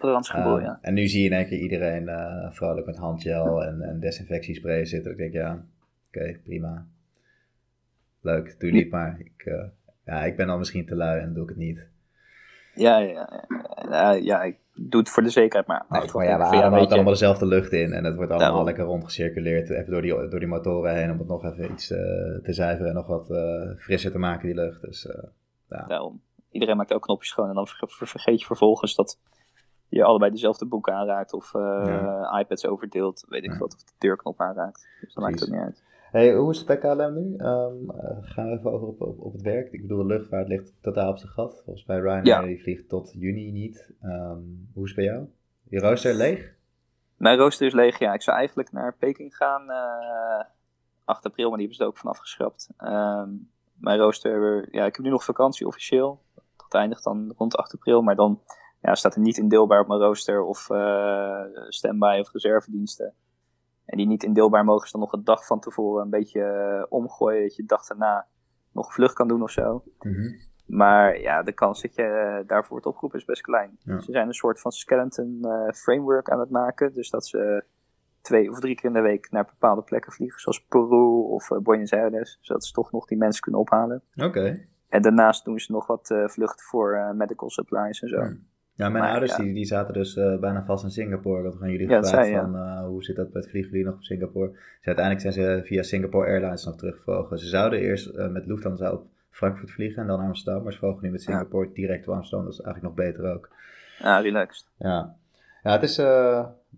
uh, 0.00 0.20
ja. 0.34 0.78
En 0.82 0.94
nu 0.94 1.08
zie 1.08 1.20
je 1.20 1.28
in 1.28 1.36
één 1.36 1.46
keer 1.46 1.58
iedereen 1.58 2.10
vrolijk 2.50 2.86
met 2.86 2.96
handgel 2.96 3.64
en, 3.64 3.82
en 3.82 4.00
desinfectiespray 4.00 4.84
zitten. 4.84 5.10
Ik 5.10 5.16
denk, 5.16 5.32
ja, 5.32 5.52
oké, 5.52 6.18
okay, 6.18 6.40
prima 6.44 6.86
leuk, 8.24 8.60
doe 8.60 8.70
niet 8.70 8.90
maar. 8.90 9.16
Ik, 9.18 9.44
uh, 9.44 9.64
ja, 10.04 10.24
ik 10.24 10.36
ben 10.36 10.46
dan 10.46 10.58
misschien 10.58 10.86
te 10.86 10.94
lui 10.94 11.20
en 11.20 11.34
doe 11.34 11.42
ik 11.42 11.48
het 11.48 11.58
niet. 11.58 11.86
Ja, 12.74 12.98
ja, 12.98 13.44
ja, 13.90 14.10
ja, 14.10 14.42
ik 14.42 14.58
doe 14.74 15.00
het 15.00 15.10
voor 15.10 15.22
de 15.22 15.28
zekerheid, 15.28 15.66
maar... 15.66 15.84
Nee, 15.88 16.10
maar 16.12 16.24
ja, 16.24 16.38
we 16.38 16.44
ademen 16.44 16.80
ook 16.80 16.90
allemaal 16.90 17.12
dezelfde 17.12 17.46
lucht 17.46 17.72
in 17.72 17.92
en 17.92 18.04
het 18.04 18.14
wordt 18.14 18.30
allemaal 18.30 18.48
Daarom. 18.48 18.64
lekker 18.64 18.84
rondgecirculeerd, 18.84 19.70
even 19.70 19.92
door 19.92 20.02
die, 20.02 20.28
door 20.28 20.38
die 20.38 20.48
motoren 20.48 20.94
heen 20.94 21.10
om 21.10 21.18
het 21.18 21.28
nog 21.28 21.44
even 21.44 21.70
iets 21.70 21.90
uh, 21.90 21.98
te 22.42 22.52
zuiveren 22.52 22.88
en 22.88 22.94
nog 22.94 23.06
wat 23.06 23.30
uh, 23.30 23.70
frisser 23.76 24.10
te 24.10 24.18
maken, 24.18 24.46
die 24.46 24.54
lucht. 24.54 24.80
Dus, 24.82 25.08
ja. 25.68 25.84
Daarom. 25.86 26.20
Iedereen 26.50 26.76
maakt 26.76 26.92
ook 26.92 27.02
knopjes 27.02 27.28
schoon 27.28 27.48
en 27.48 27.54
dan 27.54 27.66
vergeet 27.88 28.40
je 28.40 28.46
vervolgens 28.46 28.94
dat 28.94 29.18
je 29.88 30.04
allebei 30.04 30.30
dezelfde 30.30 30.66
boeken 30.66 30.94
aanraakt 30.94 31.32
of 31.32 31.52
ja. 31.52 32.38
iPads 32.38 32.66
overdeelt, 32.66 33.26
weet 33.28 33.44
ik 33.44 33.54
wat, 33.54 33.74
of 33.74 33.82
de 33.82 33.92
deurknop 33.98 34.40
aanraakt. 34.40 34.88
Dus 35.00 35.14
dat 35.14 35.24
maakt 35.24 35.40
het 35.40 35.50
niet 35.50 35.60
uit. 35.60 35.82
Hey, 36.14 36.34
hoe 36.34 36.50
is 36.50 36.58
het 36.58 36.66
bij 36.66 36.78
KLM 36.78 37.14
nu? 37.14 37.32
Um, 37.32 37.90
gaan 38.20 38.50
we 38.50 38.56
even 38.58 38.72
over 38.72 38.86
op, 38.86 39.00
op, 39.00 39.20
op, 39.20 39.32
het 39.32 39.42
werk. 39.42 39.72
Ik 39.72 39.82
bedoel, 39.82 39.98
de 39.98 40.04
luchtvaart 40.04 40.48
ligt 40.48 40.72
totaal 40.80 41.10
op 41.10 41.18
zijn 41.18 41.32
gat. 41.32 41.62
Volgens 41.64 41.86
mij 41.86 41.98
Ryanair 41.98 42.26
ja. 42.26 42.42
die 42.42 42.62
vliegt 42.62 42.88
tot 42.88 43.12
juni 43.12 43.50
niet. 43.50 43.92
Um, 44.02 44.70
hoe 44.74 44.84
is 44.84 44.90
het 44.90 44.96
bij 44.96 45.04
jou? 45.04 45.26
Je 45.62 45.80
rooster 45.80 46.14
leeg? 46.14 46.56
Mijn 47.16 47.38
rooster 47.38 47.66
is 47.66 47.72
leeg, 47.72 47.98
ja. 47.98 48.14
Ik 48.14 48.22
zou 48.22 48.36
eigenlijk 48.36 48.72
naar 48.72 48.96
Peking 48.96 49.36
gaan 49.36 49.70
uh, 49.70 50.44
8 51.04 51.26
april, 51.26 51.48
maar 51.48 51.58
die 51.58 51.66
hebben 51.66 51.76
ze 51.76 51.82
er 51.82 51.88
ook 51.88 51.98
vanaf 51.98 52.18
geschrapt. 52.18 52.68
Um, 52.78 53.50
mijn 53.74 53.98
rooster, 53.98 54.66
ja, 54.74 54.84
ik 54.84 54.96
heb 54.96 55.04
nu 55.04 55.10
nog 55.10 55.24
vakantie 55.24 55.66
officieel. 55.66 56.22
Dat 56.56 56.74
eindigt 56.74 57.04
dan 57.04 57.34
rond 57.36 57.56
8 57.56 57.74
april, 57.74 58.02
maar 58.02 58.16
dan 58.16 58.40
ja, 58.80 58.94
staat 58.94 59.14
er 59.14 59.20
niet 59.20 59.38
indeelbaar 59.38 59.80
op 59.80 59.88
mijn 59.88 60.00
rooster 60.00 60.42
of 60.42 60.70
uh, 60.70 61.42
standby 61.68 62.18
of 62.20 62.32
reservediensten. 62.32 63.14
En 63.86 63.96
die 63.96 64.06
niet 64.06 64.22
indeelbaar 64.22 64.64
mogen 64.64 64.86
ze 64.86 64.92
dan 64.92 65.00
nog 65.00 65.12
een 65.12 65.24
dag 65.24 65.46
van 65.46 65.60
tevoren 65.60 66.04
een 66.04 66.10
beetje 66.10 66.40
uh, 66.40 66.86
omgooien. 66.88 67.42
Dat 67.42 67.56
je 67.56 67.62
de 67.62 67.68
dag 67.68 67.86
daarna 67.86 68.26
nog 68.72 68.86
een 68.86 68.92
vlucht 68.92 69.14
kan 69.14 69.28
doen 69.28 69.42
of 69.42 69.50
zo. 69.50 69.82
Mm 70.00 70.14
-hmm. 70.14 70.36
Maar 70.66 71.20
ja, 71.20 71.42
de 71.42 71.52
kans 71.52 71.82
dat 71.82 71.94
je 71.94 72.02
uh, 72.02 72.48
daarvoor 72.48 72.70
wordt 72.70 72.86
opgeroepen 72.86 73.18
is 73.18 73.24
best 73.24 73.42
klein. 73.42 73.76
Ja. 73.78 74.00
Ze 74.00 74.12
zijn 74.12 74.26
een 74.26 74.34
soort 74.34 74.60
van 74.60 74.72
skeleton 74.72 75.38
uh, 75.42 75.68
framework 75.72 76.30
aan 76.30 76.40
het 76.40 76.50
maken. 76.50 76.92
Dus 76.92 77.10
dat 77.10 77.26
ze 77.26 77.64
twee 78.20 78.50
of 78.50 78.60
drie 78.60 78.74
keer 78.74 78.84
in 78.84 78.92
de 78.92 79.00
week 79.00 79.30
naar 79.30 79.44
bepaalde 79.44 79.82
plekken 79.82 80.12
vliegen. 80.12 80.40
Zoals 80.40 80.64
Peru 80.64 81.22
of 81.28 81.48
Buenos 81.62 81.92
Aires. 81.92 82.38
Zodat 82.40 82.64
ze 82.64 82.72
toch 82.72 82.92
nog 82.92 83.06
die 83.06 83.18
mensen 83.18 83.42
kunnen 83.42 83.60
ophalen. 83.60 84.02
Oké. 84.14 84.26
Okay. 84.26 84.68
En 84.88 85.02
daarnaast 85.02 85.44
doen 85.44 85.58
ze 85.58 85.72
nog 85.72 85.86
wat 85.86 86.14
vluchten 86.26 86.64
voor 86.64 87.12
medical 87.14 87.50
supplies 87.50 88.02
en 88.02 88.08
zo. 88.08 88.20
Mm. 88.20 88.46
Ja, 88.76 88.88
mijn 88.88 89.02
maar, 89.02 89.10
ouders 89.10 89.36
ja. 89.36 89.42
Die, 89.42 89.54
die 89.54 89.64
zaten 89.64 89.94
dus 89.94 90.16
uh, 90.16 90.38
bijna 90.38 90.64
vast 90.64 90.84
in 90.84 90.90
Singapore. 90.90 91.42
Dat 91.42 91.56
gaan 91.56 91.70
jullie 91.70 91.88
ja, 91.88 91.98
gevraagd 91.98 92.26
zei, 92.26 92.40
van 92.40 92.56
uh, 92.56 92.86
hoe 92.86 93.04
zit 93.04 93.16
dat 93.16 93.32
met 93.32 93.48
vliegen 93.48 93.70
jullie 93.70 93.86
nog 93.86 93.94
op 93.94 94.02
Singapore? 94.02 94.50
Dus 94.50 94.86
uiteindelijk 94.86 95.20
zijn 95.20 95.32
ze 95.32 95.66
via 95.66 95.82
Singapore 95.82 96.26
Airlines 96.26 96.64
nog 96.64 96.76
teruggevlogen. 96.76 97.38
Ze 97.38 97.46
zouden 97.46 97.78
eerst 97.78 98.14
uh, 98.14 98.28
met 98.28 98.46
Lufthansa 98.46 98.92
op 98.92 99.06
Frankfurt 99.30 99.70
vliegen 99.70 100.02
en 100.02 100.08
dan 100.08 100.20
Amsterdam. 100.20 100.62
Maar 100.62 100.72
ze 100.72 100.78
vlogen 100.78 101.02
nu 101.02 101.10
met 101.10 101.22
Singapore 101.22 101.70
direct 101.72 102.08
op 102.08 102.14
Amsterdam. 102.14 102.44
Dat 102.46 102.54
is 102.54 102.60
eigenlijk 102.60 102.96
nog 102.96 103.06
beter 103.06 103.32
ook. 103.34 103.50
Ja, 103.98 104.18
relaxed. 104.18 104.66
Ja, 104.78 105.14
ja 105.62 105.72
het, 105.72 105.82
is, 105.82 105.96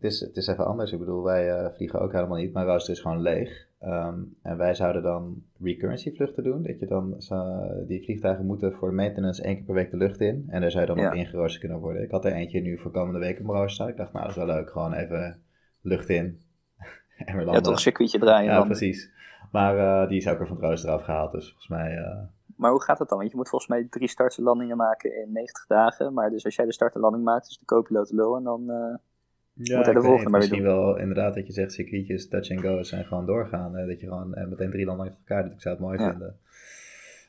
het, 0.00 0.12
is, 0.12 0.20
het 0.20 0.36
is 0.36 0.46
even 0.46 0.66
anders. 0.66 0.92
Ik 0.92 0.98
bedoel, 0.98 1.22
wij 1.22 1.70
vliegen 1.74 2.00
ook 2.00 2.12
helemaal 2.12 2.38
niet. 2.38 2.52
Mijn 2.52 2.66
rooster 2.66 2.94
is 2.94 3.00
gewoon 3.00 3.20
leeg. 3.20 3.66
Um, 3.82 4.36
en 4.42 4.56
wij 4.56 4.74
zouden 4.74 5.02
dan 5.02 5.42
recurrency 5.60 6.14
vluchten 6.14 6.44
doen. 6.44 6.62
Dat 6.62 6.78
je 6.78 6.86
dan, 6.86 7.16
uh, 7.32 7.86
die 7.86 8.04
vliegtuigen 8.04 8.46
moeten 8.46 8.72
voor 8.72 8.88
de 8.88 8.94
maintenance 8.94 9.42
één 9.42 9.54
keer 9.54 9.64
per 9.64 9.74
week 9.74 9.90
de 9.90 9.96
lucht 9.96 10.20
in. 10.20 10.44
En 10.48 10.60
daar 10.60 10.70
zou 10.70 10.82
je 10.86 10.94
dan 10.94 10.98
ja. 10.98 11.08
op 11.08 11.14
ingeroosterd 11.14 11.60
kunnen 11.60 11.80
worden. 11.80 12.02
Ik 12.02 12.10
had 12.10 12.24
er 12.24 12.32
eentje 12.32 12.60
nu 12.60 12.78
voor 12.78 12.90
komende 12.90 13.18
week 13.18 13.38
op 13.38 13.46
mijn 13.46 13.58
rooster 13.58 13.88
Ik 13.88 13.96
dacht, 13.96 14.12
nou 14.12 14.26
dat 14.26 14.36
is 14.36 14.44
wel 14.44 14.54
leuk. 14.54 14.70
Gewoon 14.70 14.92
even 14.92 15.42
lucht 15.80 16.08
in. 16.08 16.38
en 17.24 17.36
weer 17.36 17.46
Ja, 17.46 17.60
toch 17.60 17.72
een 17.72 17.78
circuitje 17.78 18.18
draaien. 18.18 18.50
Ja, 18.50 18.56
dan. 18.56 18.66
precies. 18.66 19.10
Maar 19.52 19.76
uh, 19.76 20.08
die 20.08 20.18
is 20.18 20.28
ook 20.28 20.38
weer 20.38 20.46
van 20.46 20.56
het 20.56 20.64
rooster 20.64 20.90
afgehaald. 20.90 21.32
Dus 21.32 21.46
volgens 21.46 21.68
mij... 21.68 22.18
Maar 22.56 22.70
hoe 22.70 22.82
gaat 22.82 22.98
het 22.98 23.08
dan? 23.08 23.18
Want 23.18 23.30
je 23.30 23.36
moet 23.36 23.48
volgens 23.48 23.70
mij 23.70 23.86
drie 23.90 24.08
starts 24.08 24.38
en 24.38 24.44
landingen 24.44 24.76
maken 24.76 25.22
in 25.22 25.32
90 25.32 25.66
dagen. 25.66 26.12
Maar 26.12 26.30
dus 26.30 26.44
als 26.44 26.56
jij 26.56 26.64
de 26.64 26.72
start 26.72 26.94
en 26.94 27.00
landing 27.00 27.24
maakt, 27.24 27.46
dus 27.46 27.58
de 27.58 27.64
co-piloot 27.64 28.10
lul 28.10 28.36
en 28.36 28.42
dan... 28.42 28.70
Ja, 29.58 29.76
moet 29.76 29.84
de 29.84 30.00
volgende 30.02 30.30
maar 30.30 30.40
misschien 30.40 30.62
wel 30.62 30.98
inderdaad 30.98 31.34
dat 31.34 31.46
je 31.46 31.52
zegt 31.52 31.72
circuitjes, 31.72 32.28
touch 32.28 32.50
and 32.50 32.60
go 32.60 32.82
zijn 32.82 33.04
gewoon 33.04 33.26
doorgaan. 33.26 33.74
Hè? 33.74 33.86
Dat 33.86 34.00
je 34.00 34.06
gewoon 34.06 34.34
en 34.34 34.48
meteen 34.48 34.70
drie 34.70 34.86
landen 34.86 35.06
achter 35.06 35.20
elkaar 35.20 35.42
doet. 35.42 35.52
Ik 35.52 35.60
zou 35.60 35.74
het 35.74 35.84
mooi 35.84 35.98
ja. 35.98 36.10
vinden. 36.10 36.38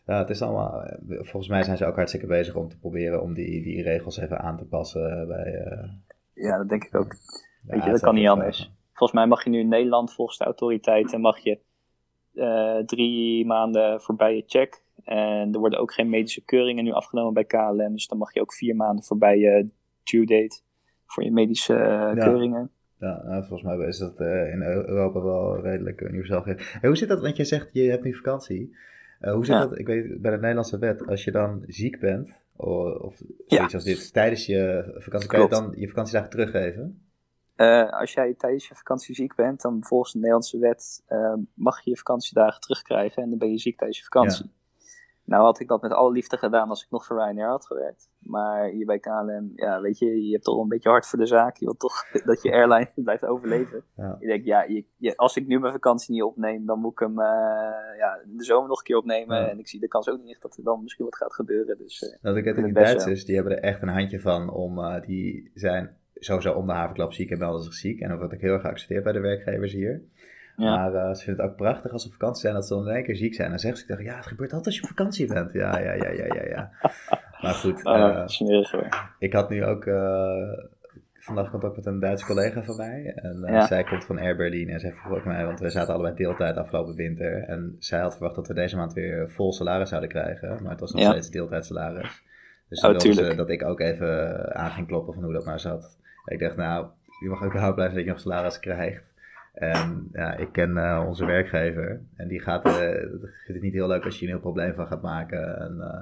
Ja, 0.06 0.18
het 0.18 0.30
is 0.30 0.42
allemaal, 0.42 0.84
eh, 0.84 0.98
volgens 1.08 1.48
mij 1.48 1.64
zijn 1.64 1.78
ze 1.78 1.86
ook 1.86 1.96
hartstikke 1.96 2.28
bezig 2.28 2.56
om 2.56 2.70
te 2.70 2.78
proberen 2.78 3.22
om 3.22 3.34
die, 3.34 3.64
die 3.64 3.82
regels 3.82 4.18
even 4.18 4.40
aan 4.40 4.58
te 4.58 4.66
passen 4.66 5.28
bij... 5.28 5.66
Uh... 5.66 5.90
Ja, 6.34 6.58
dat 6.58 6.70
denk 6.70 6.84
ik 6.84 6.96
ook. 6.96 7.14
Ja, 7.68 7.74
Weet 7.74 7.84
je, 7.84 7.92
dat 7.92 8.02
kan 8.02 8.16
niet 8.16 8.28
anders. 8.28 8.58
Vragen. 8.58 8.76
Volgens 8.94 9.20
mij 9.20 9.28
mag 9.28 9.44
je 9.44 9.50
nu 9.50 9.60
in 9.60 9.68
Nederland, 9.68 10.14
volgens 10.14 10.38
de 10.38 10.44
autoriteiten, 10.44 11.22
mag 11.22 11.40
je 11.40 11.60
uh, 12.34 12.78
drie 12.78 13.46
maanden 13.46 14.02
voorbij 14.02 14.36
je 14.36 14.44
check. 14.46 14.82
En 15.04 15.54
er 15.54 15.60
worden 15.60 15.80
ook 15.80 15.94
geen 15.94 16.10
medische 16.10 16.44
keuringen 16.46 16.84
nu 16.84 16.92
afgenomen 16.92 17.34
bij 17.34 17.46
KLM. 17.46 17.94
Dus 17.94 18.08
dan 18.08 18.18
mag 18.18 18.34
je 18.34 18.42
ook 18.42 18.54
vier 18.54 18.76
maanden 18.76 19.04
voorbij 19.04 19.38
je 19.38 19.70
due 20.04 20.26
date 20.26 20.62
voor 21.08 21.24
je 21.24 21.32
medische 21.32 21.74
uh, 21.74 22.24
keuringen. 22.24 22.72
Ja, 23.00 23.22
nou, 23.26 23.46
volgens 23.46 23.62
mij 23.62 23.88
is 23.88 23.98
dat 23.98 24.20
uh, 24.20 24.54
in 24.54 24.62
Europa 24.62 25.22
wel 25.22 25.62
redelijk 25.62 26.02
universeel. 26.02 26.44
Hey, 26.44 26.58
hoe 26.82 26.98
zit 26.98 27.10
dat? 27.10 27.22
Want 27.22 27.36
jij 27.36 27.46
zegt 27.46 27.70
je 27.72 27.90
hebt 27.90 28.04
nu 28.04 28.16
vakantie. 28.16 28.76
Uh, 29.22 29.34
hoe 29.34 29.46
zit 29.46 29.56
ja. 29.56 29.62
dat? 29.62 29.80
Ik 29.80 29.88
weet 29.88 30.22
bij 30.22 30.32
de 30.32 30.38
Nederlandse 30.38 30.80
wet, 30.80 31.08
als 31.08 31.24
je 31.24 31.32
dan 31.32 31.64
ziek 31.68 32.00
bent, 32.00 32.42
of, 32.56 33.02
of 33.02 33.22
zoiets 33.46 33.74
als 33.74 33.84
dit, 33.84 34.14
tijdens 34.14 34.46
je 34.46 34.92
vakantie, 34.98 35.30
kan 35.30 35.42
je 35.42 35.48
dan 35.48 35.74
je 35.76 35.88
vakantiedagen 35.88 36.30
teruggeven? 36.30 37.02
Uh, 37.56 37.90
als 37.90 38.14
jij 38.14 38.34
tijdens 38.38 38.68
je 38.68 38.76
vakantie 38.76 39.16
ziek 39.16 39.36
bent, 39.36 39.62
dan 39.62 39.84
volgens 39.84 40.12
de 40.12 40.18
Nederlandse 40.18 40.60
wet 40.60 41.04
mag 41.54 41.84
je 41.84 41.90
je 41.90 41.98
vakantiedagen 41.98 42.62
terugkrijgen 42.62 43.24
en 43.24 43.30
dan 43.30 43.38
ben 43.38 43.52
je 43.52 43.58
ziek 43.58 43.78
tijdens 43.78 44.00
je 44.00 44.04
vakantie. 44.04 44.46
Ja. 44.46 44.57
Nou 45.28 45.44
had 45.44 45.60
ik 45.60 45.68
dat 45.68 45.82
met 45.82 45.92
alle 45.92 46.12
liefde 46.12 46.38
gedaan 46.38 46.70
als 46.70 46.84
ik 46.84 46.90
nog 46.90 47.06
voor 47.06 47.18
Ryanair 47.18 47.50
had 47.50 47.66
gewerkt. 47.66 48.10
Maar 48.20 48.66
hier 48.66 48.86
bij 48.86 49.00
KLM, 49.00 49.52
ja, 49.56 49.82
weet 49.82 50.00
je, 50.00 50.26
je 50.26 50.32
hebt 50.32 50.44
toch 50.44 50.62
een 50.62 50.68
beetje 50.68 50.90
hard 50.90 51.08
voor 51.08 51.20
de 51.20 51.26
zaak. 51.26 51.58
Je 51.58 51.66
wilt 51.66 51.80
toch 51.80 52.04
dat 52.26 52.42
je 52.42 52.52
airline 52.52 52.92
blijft 53.04 53.26
overleven. 53.26 53.84
Ja. 53.96 54.16
Ik 54.20 54.28
denk, 54.28 54.46
ja, 54.46 54.64
je, 54.98 55.18
als 55.18 55.36
ik 55.36 55.48
nu 55.48 55.60
mijn 55.60 55.74
vakantie 55.74 56.14
niet 56.14 56.24
opneem, 56.24 56.66
dan 56.66 56.80
moet 56.80 56.92
ik 56.92 57.00
hem 57.00 57.20
uh, 57.20 57.26
ja, 57.98 58.20
de 58.26 58.44
zomer 58.44 58.70
nog 58.70 58.78
een 58.78 58.84
keer 58.84 58.98
opnemen. 58.98 59.50
En 59.50 59.60
ik 59.60 59.68
zie 59.68 59.80
de 59.80 59.88
kans 59.88 60.10
ook 60.10 60.24
niet 60.24 60.42
dat 60.42 60.58
er 60.58 60.64
dan 60.64 60.84
misschien 60.84 61.06
wat 61.06 61.16
gaat 61.16 61.34
gebeuren. 61.34 61.78
Dus, 61.78 62.02
uh, 62.02 62.10
dat 62.22 62.36
ik 62.36 62.46
het 62.46 62.58
in 62.58 62.64
de 62.64 62.72
Duitsers, 62.72 63.26
die 63.26 63.36
hebben 63.36 63.56
er 63.56 63.64
echt 63.64 63.82
een 63.82 63.88
handje 63.88 64.20
van 64.20 64.50
om, 64.50 64.80
uh, 64.80 65.02
die 65.02 65.52
zijn 65.54 65.98
sowieso 66.14 66.54
om 66.54 66.68
de 66.68 66.74
havenklap 66.74 67.14
ziek 67.14 67.30
en 67.30 67.38
melden 67.38 67.64
zich 67.64 67.74
ziek. 67.74 68.00
En 68.00 68.10
dat 68.10 68.18
wordt 68.18 68.34
ook 68.34 68.42
heel 68.42 68.54
erg 68.54 68.62
geaccepteerd 68.62 69.04
bij 69.04 69.14
de 69.14 69.20
werkgevers 69.20 69.74
hier. 69.74 70.02
Ja. 70.58 70.76
Maar 70.76 70.94
uh, 70.94 71.14
ze 71.14 71.24
vinden 71.24 71.44
het 71.44 71.52
ook 71.52 71.58
prachtig 71.58 71.92
als 71.92 72.02
ze 72.02 72.08
op 72.08 72.14
vakantie 72.14 72.42
zijn, 72.42 72.54
dat 72.54 72.68
ze 72.68 72.74
dan 72.74 72.88
in 72.88 72.96
één 72.96 73.04
keer 73.04 73.16
ziek 73.16 73.34
zijn. 73.34 73.50
Dan 73.50 73.60
zeggen 73.60 73.80
ze 73.80 73.86
tegen 73.86 74.04
ja, 74.04 74.16
het 74.16 74.26
gebeurt 74.26 74.54
altijd 74.54 74.66
als 74.66 74.76
je 74.76 74.82
op 74.82 74.88
vakantie 74.88 75.28
bent. 75.28 75.54
Ja, 75.54 75.80
ja, 75.80 75.94
ja, 75.94 76.10
ja, 76.10 76.26
ja, 76.26 76.44
ja. 76.48 76.72
Maar 77.42 77.54
goed. 77.54 77.86
Uh, 77.86 78.28
smerig 78.28 78.72
hoor. 78.72 78.88
Ik 79.20 79.34
had 79.34 79.50
nu 79.50 79.66
ook 79.66 79.86
uh, 79.86 80.54
vandaag 81.14 81.50
contact 81.50 81.76
met 81.76 81.86
een 81.86 82.00
Duitse 82.00 82.26
collega 82.26 82.64
van 82.64 82.76
mij. 82.76 83.14
En 83.16 83.44
ja. 83.46 83.66
zij 83.66 83.84
komt 83.84 84.06
van 84.06 84.20
Air 84.20 84.36
Berlin 84.36 84.70
en 84.70 84.80
zij 84.80 84.92
vroeg 84.92 85.18
ook 85.18 85.26
mij, 85.26 85.46
want 85.46 85.60
we 85.60 85.70
zaten 85.70 85.94
allebei 85.94 86.16
deeltijd 86.16 86.58
afgelopen 86.58 86.96
winter. 86.96 87.44
En 87.44 87.76
zij 87.80 88.00
had 88.00 88.14
verwacht 88.14 88.36
dat 88.36 88.48
we 88.48 88.54
deze 88.54 88.76
maand 88.76 88.94
weer 88.94 89.32
vol 89.32 89.54
salaris 89.54 89.90
zouden 89.90 90.10
krijgen. 90.10 90.64
Maar 90.64 90.72
het 90.72 90.80
was 90.80 90.92
nog 90.92 91.02
ja. 91.02 91.10
steeds 91.10 91.30
deeltijd 91.30 91.66
salaris. 91.66 92.24
Dus 92.70 92.82
oh, 92.82 93.00
ze 93.00 93.36
dat 93.36 93.50
ik 93.50 93.64
ook 93.64 93.80
even 93.80 94.56
aan 94.56 94.72
ging 94.72 94.88
kloppen 94.88 95.14
van 95.14 95.24
hoe 95.24 95.34
dat 95.34 95.46
nou 95.46 95.60
zat. 95.60 95.98
Ik 96.26 96.40
dacht, 96.40 96.56
nou, 96.56 96.88
je 97.24 97.30
mag 97.30 97.42
ook 97.42 97.50
überhaupt 97.50 97.76
blijven 97.76 97.96
dat 97.96 98.06
je 98.06 98.12
nog 98.12 98.20
salaris 98.20 98.60
krijgt. 98.60 99.07
En 99.58 100.10
ja, 100.12 100.36
ik 100.36 100.52
ken 100.52 100.70
uh, 100.70 101.04
onze 101.08 101.26
werkgever 101.26 102.02
en 102.16 102.28
die 102.28 102.40
gaat, 102.40 102.66
uh, 102.66 102.74
vindt 102.74 103.48
het 103.48 103.62
niet 103.62 103.74
heel 103.74 103.88
leuk 103.88 104.06
als 104.06 104.20
je 104.20 104.26
een 104.26 104.32
heel 104.32 104.40
probleem 104.40 104.74
van 104.74 104.88
gaat 104.88 105.02
maken. 105.02 105.60
En, 105.60 105.76
uh, 105.78 106.02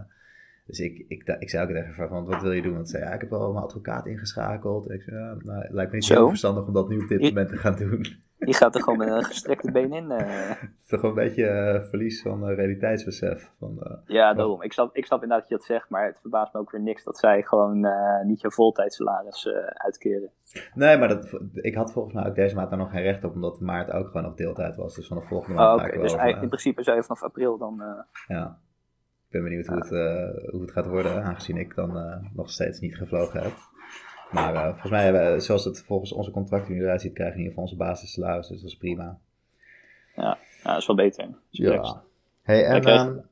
dus 0.66 0.80
ik, 0.80 1.06
ik, 1.08 1.36
ik 1.40 1.50
zei 1.50 1.64
ook 1.64 1.76
even 1.76 2.08
van, 2.08 2.26
wat 2.26 2.42
wil 2.42 2.52
je 2.52 2.62
doen? 2.62 2.74
Want 2.74 2.90
zei, 2.90 3.04
ja, 3.04 3.14
ik 3.14 3.22
heb 3.22 3.34
al 3.34 3.52
mijn 3.52 3.64
advocaat 3.64 4.06
ingeschakeld. 4.06 4.92
Ik 4.92 5.02
zei, 5.02 5.16
ja, 5.16 5.36
nou, 5.44 5.62
het 5.62 5.72
lijkt 5.72 5.92
me 5.92 5.98
niet 5.98 6.06
zo 6.06 6.28
verstandig 6.28 6.68
om 6.68 6.74
dat 6.74 6.90
nu 6.90 6.98
op 6.98 7.08
dit 7.08 7.22
moment 7.22 7.50
te 7.50 7.58
gaan 7.58 7.76
doen. 7.76 8.06
Je 8.38 8.54
gaat 8.54 8.76
er 8.76 8.82
gewoon 8.82 8.98
met 8.98 9.08
een 9.08 9.24
gestrekte 9.24 9.72
been 9.72 9.94
in. 9.94 10.12
Uh. 10.12 10.18
Het 10.50 10.70
is 10.82 10.88
toch 10.88 11.04
een 11.04 11.14
beetje 11.14 11.44
uh, 11.44 11.90
verlies 11.90 12.22
van 12.22 12.50
uh, 12.50 12.56
realiteitsbesef. 12.56 13.52
Van, 13.60 14.02
ja, 14.06 14.34
daarom. 14.34 14.62
Ik 14.62 14.74
snap, 14.74 14.96
ik 14.96 15.06
snap 15.06 15.22
inderdaad 15.22 15.50
dat 15.50 15.50
je 15.50 15.66
dat 15.66 15.78
zegt, 15.78 15.90
maar 15.90 16.06
het 16.06 16.20
verbaast 16.22 16.54
me 16.54 16.60
ook 16.60 16.72
weer 16.72 16.82
niks 16.82 17.04
dat 17.04 17.18
zij 17.18 17.42
gewoon 17.42 17.88
niet 18.26 18.42
je 18.42 18.52
voltijdsalaris 18.52 19.48
uitkeren. 19.74 20.32
Nee, 20.74 20.98
maar 20.98 21.08
dat, 21.08 21.40
ik 21.54 21.76
had 21.76 21.92
volgens 21.92 22.14
mij 22.14 22.26
ook 22.26 22.36
deze 22.36 22.56
maand 22.56 22.70
daar 22.70 22.80
nog 22.80 22.92
geen 22.92 23.04
recht 23.04 23.24
op, 23.24 23.34
omdat 23.34 23.60
maart 23.60 23.92
ook 23.92 24.08
gewoon 24.08 24.24
nog 24.24 24.36
deeltijd 24.36 24.76
was. 24.76 24.96
Dus 24.96 25.08
van 25.08 25.18
de 25.18 25.24
volgende 25.24 25.56
maand. 25.56 25.80
Oh, 25.80 25.88
okay. 25.88 26.02
Dus 26.02 26.14
in 26.42 26.48
principe 26.48 26.84
zou 26.84 26.98
je 26.98 27.04
vanaf 27.04 27.24
april 27.24 27.58
dan. 27.58 27.84
Ja. 28.28 28.60
Ik 29.26 29.32
ben 29.32 29.44
benieuwd 29.44 29.68
hoe, 29.68 29.78
het, 29.78 29.90
hoe 30.52 30.62
het 30.62 30.72
gaat 30.72 30.88
worden, 30.88 31.24
aangezien 31.24 31.58
ik 31.58 31.76
dan 31.76 32.22
nog 32.34 32.50
steeds 32.50 32.80
niet 32.80 32.98
gevlogen 32.98 33.42
heb. 33.42 33.54
Maar 34.36 34.54
uh, 34.54 34.64
volgens 34.64 34.92
mij, 34.92 35.40
zoals 35.40 35.66
het 35.66 35.84
volgens 35.84 36.12
onze 36.12 36.32
contracten 36.32 36.74
nu 36.74 36.82
eruit 36.82 37.02
ziet, 37.02 37.14
krijgen 37.14 37.36
we 37.36 37.42
in 37.42 37.50
ieder 37.50 37.64
geval 37.64 37.80
onze 37.80 37.92
basissalaris. 37.92 38.48
Dus 38.48 38.62
dat 38.62 38.70
is 38.70 38.78
prima. 38.78 39.18
Ja, 40.16 40.38
ja 40.64 40.70
dat 40.72 40.78
is 40.78 40.88
wel 40.88 40.96
beter. 40.96 41.28
ja. 41.50 42.04
Hey, 42.42 42.66
en 42.66 42.88
um, 42.88 43.26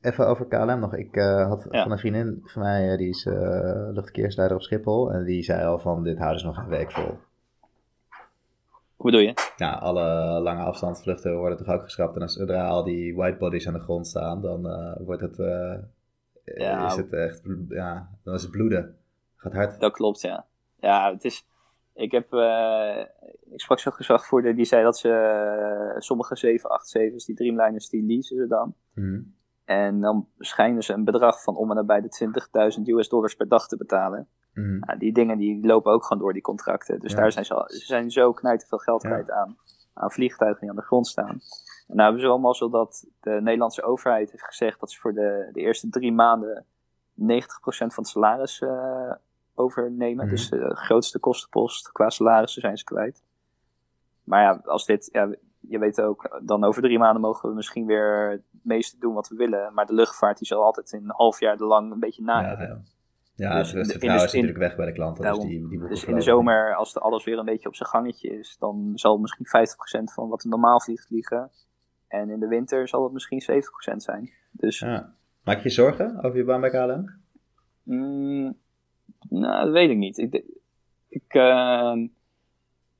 even 0.00 0.26
over 0.26 0.46
KLM 0.46 0.80
nog. 0.80 0.94
Ik 0.94 1.16
uh, 1.16 1.46
had 1.48 1.66
van 1.70 1.90
een 1.90 1.98
vriendin 1.98 2.40
van 2.44 2.62
mij, 2.62 2.96
die 2.96 3.08
is 3.08 3.24
luchtverkeersleider 3.24 4.56
op 4.56 4.62
Schiphol. 4.62 5.12
En 5.12 5.24
die 5.24 5.42
zei 5.42 5.64
al 5.64 5.78
van, 5.78 6.02
dit 6.02 6.18
houden 6.18 6.40
ze 6.40 6.46
nog 6.46 6.56
een 6.56 6.68
week 6.68 6.92
vol. 6.92 7.18
Hoe 8.96 9.10
bedoel 9.10 9.20
je? 9.20 9.34
Ja, 9.56 9.72
alle 9.72 10.40
lange 10.40 10.62
afstandsvluchten 10.62 11.36
worden 11.36 11.58
toch 11.58 11.74
ook 11.74 11.82
geschrapt. 11.82 12.16
En 12.16 12.22
als 12.22 12.32
zodra 12.32 12.66
al 12.66 12.84
die 12.84 13.14
whitebodies 13.14 13.66
aan 13.66 13.72
de 13.72 13.80
grond 13.80 14.06
staan, 14.06 14.42
dan 14.42 14.62
wordt 15.04 15.22
het, 15.22 15.36
ja. 16.44 16.86
is 16.86 16.96
het 16.96 17.12
echt, 17.12 17.42
ja, 17.68 18.08
dan 18.22 18.34
is 18.34 18.42
het 18.42 18.50
bloeden. 18.50 18.96
Gaat 19.38 19.52
hard. 19.52 19.80
Dat 19.80 19.92
klopt, 19.92 20.20
ja. 20.20 20.44
Ja, 20.80 21.12
het 21.12 21.24
is. 21.24 21.46
Ik 21.94 22.12
heb. 22.12 22.32
Uh, 22.32 22.98
ik 23.50 23.60
sprak 23.60 23.78
zo'n 23.78 23.92
gezagvoerder 23.92 24.54
die 24.54 24.64
zei 24.64 24.82
dat 24.82 24.98
ze. 24.98 25.08
Uh, 25.94 26.00
sommige 26.00 26.36
787's, 26.36 27.24
die 27.24 27.34
Dreamliners, 27.34 27.88
die 27.88 28.06
leasen 28.06 28.36
ze 28.36 28.46
dan. 28.46 28.74
Mm. 28.94 29.36
En 29.64 30.00
dan 30.00 30.28
schijnen 30.38 30.82
ze 30.82 30.92
een 30.92 31.04
bedrag 31.04 31.42
van 31.42 31.56
om 31.56 31.70
en 31.70 31.76
nabij 31.76 32.00
de 32.00 32.78
20.000 32.78 32.82
US 32.84 33.08
dollars 33.08 33.34
per 33.34 33.48
dag 33.48 33.68
te 33.68 33.76
betalen. 33.76 34.28
Mm. 34.54 34.82
Ja, 34.86 34.96
die 34.96 35.12
dingen 35.12 35.38
die 35.38 35.66
lopen 35.66 35.92
ook 35.92 36.04
gewoon 36.04 36.22
door 36.22 36.32
die 36.32 36.42
contracten. 36.42 37.00
Dus 37.00 37.14
daar 37.14 37.32
zijn 37.32 37.44
ze, 37.44 37.64
ze 37.66 37.86
zijn 37.86 38.10
zo 38.10 38.32
knijten 38.32 38.68
veel 38.68 38.78
geld 38.78 39.02
kwijt 39.02 39.30
aan, 39.30 39.56
aan 39.94 40.10
vliegtuigen 40.10 40.60
die 40.60 40.70
aan 40.70 40.76
de 40.76 40.82
grond 40.82 41.06
staan. 41.06 41.40
En 41.88 41.96
nou 41.96 42.02
hebben 42.02 42.20
ze 42.20 42.26
allemaal 42.26 42.54
zo 42.54 42.68
dat 42.68 43.06
de 43.20 43.30
Nederlandse 43.30 43.82
overheid 43.82 44.30
heeft 44.30 44.44
gezegd 44.44 44.80
dat 44.80 44.90
ze 44.90 45.00
voor 45.00 45.12
de, 45.12 45.48
de 45.52 45.60
eerste 45.60 45.88
drie 45.88 46.12
maanden 46.12 46.64
90% 46.64 46.64
van 47.66 47.88
het 47.94 48.06
salaris 48.06 48.60
uh, 48.60 49.12
overnemen. 49.58 50.24
Mhm. 50.24 50.34
Dus 50.34 50.50
de 50.50 50.76
grootste 50.76 51.18
kostenpost 51.18 51.92
qua 51.92 52.10
salarissen 52.10 52.60
zijn 52.60 52.78
ze 52.78 52.84
kwijt. 52.84 53.22
Maar 54.24 54.42
ja, 54.42 54.60
als 54.64 54.86
dit, 54.86 55.08
ja, 55.12 55.34
je 55.60 55.78
weet 55.78 56.00
ook, 56.00 56.40
dan 56.42 56.64
over 56.64 56.82
drie 56.82 56.98
maanden 56.98 57.22
mogen 57.22 57.48
we 57.48 57.54
misschien 57.54 57.86
weer 57.86 58.30
het 58.30 58.42
meeste 58.62 58.98
doen 58.98 59.14
wat 59.14 59.28
we 59.28 59.36
willen. 59.36 59.74
Maar 59.74 59.86
de 59.86 59.94
luchtvaart 59.94 60.38
die 60.38 60.46
zal 60.46 60.64
altijd 60.64 60.92
een 60.92 61.10
half 61.10 61.40
jaar 61.40 61.56
lang 61.56 61.92
een 61.92 62.00
beetje 62.00 62.22
na 62.22 62.40
ja, 62.40 62.62
Ja, 62.62 62.80
ja 63.34 63.58
dus 63.58 63.72
het 63.72 64.02
is 64.02 64.02
natuurlijk 64.02 64.58
weg 64.58 64.76
bij 64.76 64.86
de 64.86 64.92
klanten. 64.92 65.34
dus 65.34 65.44
die, 65.44 65.68
die 65.68 65.88
dus 65.88 66.04
in 66.04 66.14
de 66.14 66.20
zomer, 66.20 66.74
als 66.74 66.92
de 66.92 67.00
alles 67.00 67.24
weer 67.24 67.38
een 67.38 67.44
beetje 67.44 67.68
op 67.68 67.74
zijn 67.74 67.88
gangetje 67.88 68.38
is, 68.38 68.56
dan 68.58 68.92
zal 68.94 69.18
misschien 69.18 69.46
50% 69.46 70.12
van 70.12 70.28
wat 70.28 70.42
er 70.42 70.48
normaal 70.48 70.80
vliegt 70.80 71.06
vliegen. 71.06 71.50
En 72.08 72.30
in 72.30 72.40
de 72.40 72.48
winter 72.48 72.88
zal 72.88 73.02
het 73.02 73.12
misschien 73.12 73.42
70% 73.92 73.96
zijn. 73.96 74.30
Dus, 74.50 74.78
ja. 74.78 75.14
Maak 75.44 75.56
je 75.56 75.62
je 75.62 75.70
zorgen 75.70 76.22
over 76.22 76.36
je 76.38 76.44
baan 76.44 76.60
bij 76.60 76.70
KLM? 76.70 77.20
Mm, 77.82 78.56
nou, 79.28 79.64
dat 79.64 79.72
weet 79.72 79.90
ik 79.90 79.96
niet. 79.96 80.18
Ik, 80.18 80.44
ik, 81.08 81.34
uh, 81.34 81.96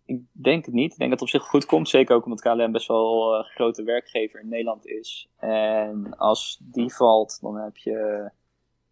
ik 0.04 0.22
denk 0.32 0.64
het 0.64 0.74
niet. 0.74 0.92
Ik 0.92 0.98
denk 0.98 1.10
dat 1.10 1.20
het 1.20 1.28
op 1.28 1.40
zich 1.40 1.48
goed 1.48 1.66
komt. 1.66 1.88
Zeker 1.88 2.14
ook 2.14 2.24
omdat 2.24 2.40
KLM 2.40 2.72
best 2.72 2.88
wel 2.88 3.38
een 3.38 3.44
grote 3.44 3.82
werkgever 3.82 4.40
in 4.40 4.48
Nederland 4.48 4.86
is. 4.86 5.30
En 5.36 6.16
als 6.16 6.60
die 6.62 6.94
valt, 6.94 7.38
dan 7.40 7.56
heb 7.56 7.76
je 7.76 8.30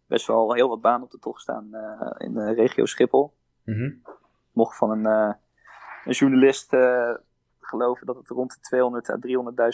best 0.07 0.27
wel 0.27 0.53
heel 0.53 0.69
wat 0.69 0.81
banen 0.81 1.03
op 1.03 1.11
de 1.11 1.19
tocht 1.19 1.41
staan 1.41 1.67
uh, 1.71 2.11
in 2.17 2.33
de 2.33 2.53
regio 2.53 2.85
Schiphol. 2.85 3.33
Mm 3.63 3.75
-hmm. 3.75 4.01
Mocht 4.51 4.77
van 4.77 4.91
een, 4.91 5.05
uh, 5.05 5.33
een 6.05 6.13
journalist 6.13 6.73
uh, 6.73 7.13
geloven 7.59 8.05
dat 8.05 8.15
het 8.15 8.27
rond 8.27 8.53
de 8.53 8.59
200 8.59 9.09
à 9.09 9.17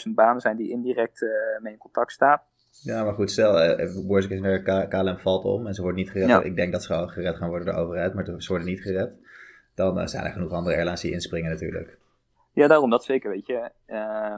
300.000 0.08 0.14
banen 0.14 0.42
zijn 0.42 0.58
die 0.58 0.70
indirect 0.70 1.26
mee 1.62 1.74
in 1.74 1.80
contact 1.80 2.12
staan. 2.12 2.42
Ja, 2.82 3.04
maar 3.04 3.14
goed, 3.14 3.32
stel, 3.32 3.80
uh, 3.80 4.06
worst 4.06 4.28
case 4.28 4.88
KLM 4.90 5.18
valt 5.18 5.44
om 5.44 5.68
en 5.68 5.74
ze 5.74 5.82
wordt 5.82 5.98
niet 5.98 6.10
gered. 6.10 6.44
Ik 6.44 6.56
denk 6.56 6.72
dat 6.72 6.84
ze 6.84 7.08
gered 7.08 7.36
gaan 7.36 7.50
worden 7.50 7.66
door 7.66 7.76
de 7.76 7.82
overheid, 7.82 8.14
maar 8.14 8.26
ze 8.38 8.48
worden 8.48 8.68
niet 8.68 8.82
gered. 8.82 9.12
Dan 9.76 10.00
uh, 10.00 10.06
zijn 10.06 10.26
er 10.26 10.32
genoeg 10.32 10.52
andere 10.52 10.76
airlines 10.76 11.02
die 11.02 11.12
inspringen 11.12 11.52
natuurlijk. 11.52 11.98
Ja, 12.54 12.68
daarom, 12.68 12.90
dat 12.90 13.04
zeker, 13.04 13.30
weet 13.30 13.46
je. 13.46 13.70
Uh, 13.88 14.38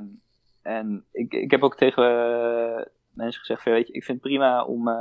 en 0.62 1.06
ik, 1.12 1.34
ik 1.34 1.52
heb 1.52 1.64
ook 1.64 1.78
tegen 1.78 2.04
uh, 2.04 2.86
mensen 3.14 3.40
gezegd, 3.40 3.64
weet 3.64 3.88
je, 3.88 3.94
ik 3.94 4.04
vind 4.04 4.22
het 4.22 4.28
prima 4.28 4.66
om 4.66 4.88
uh, 4.88 4.96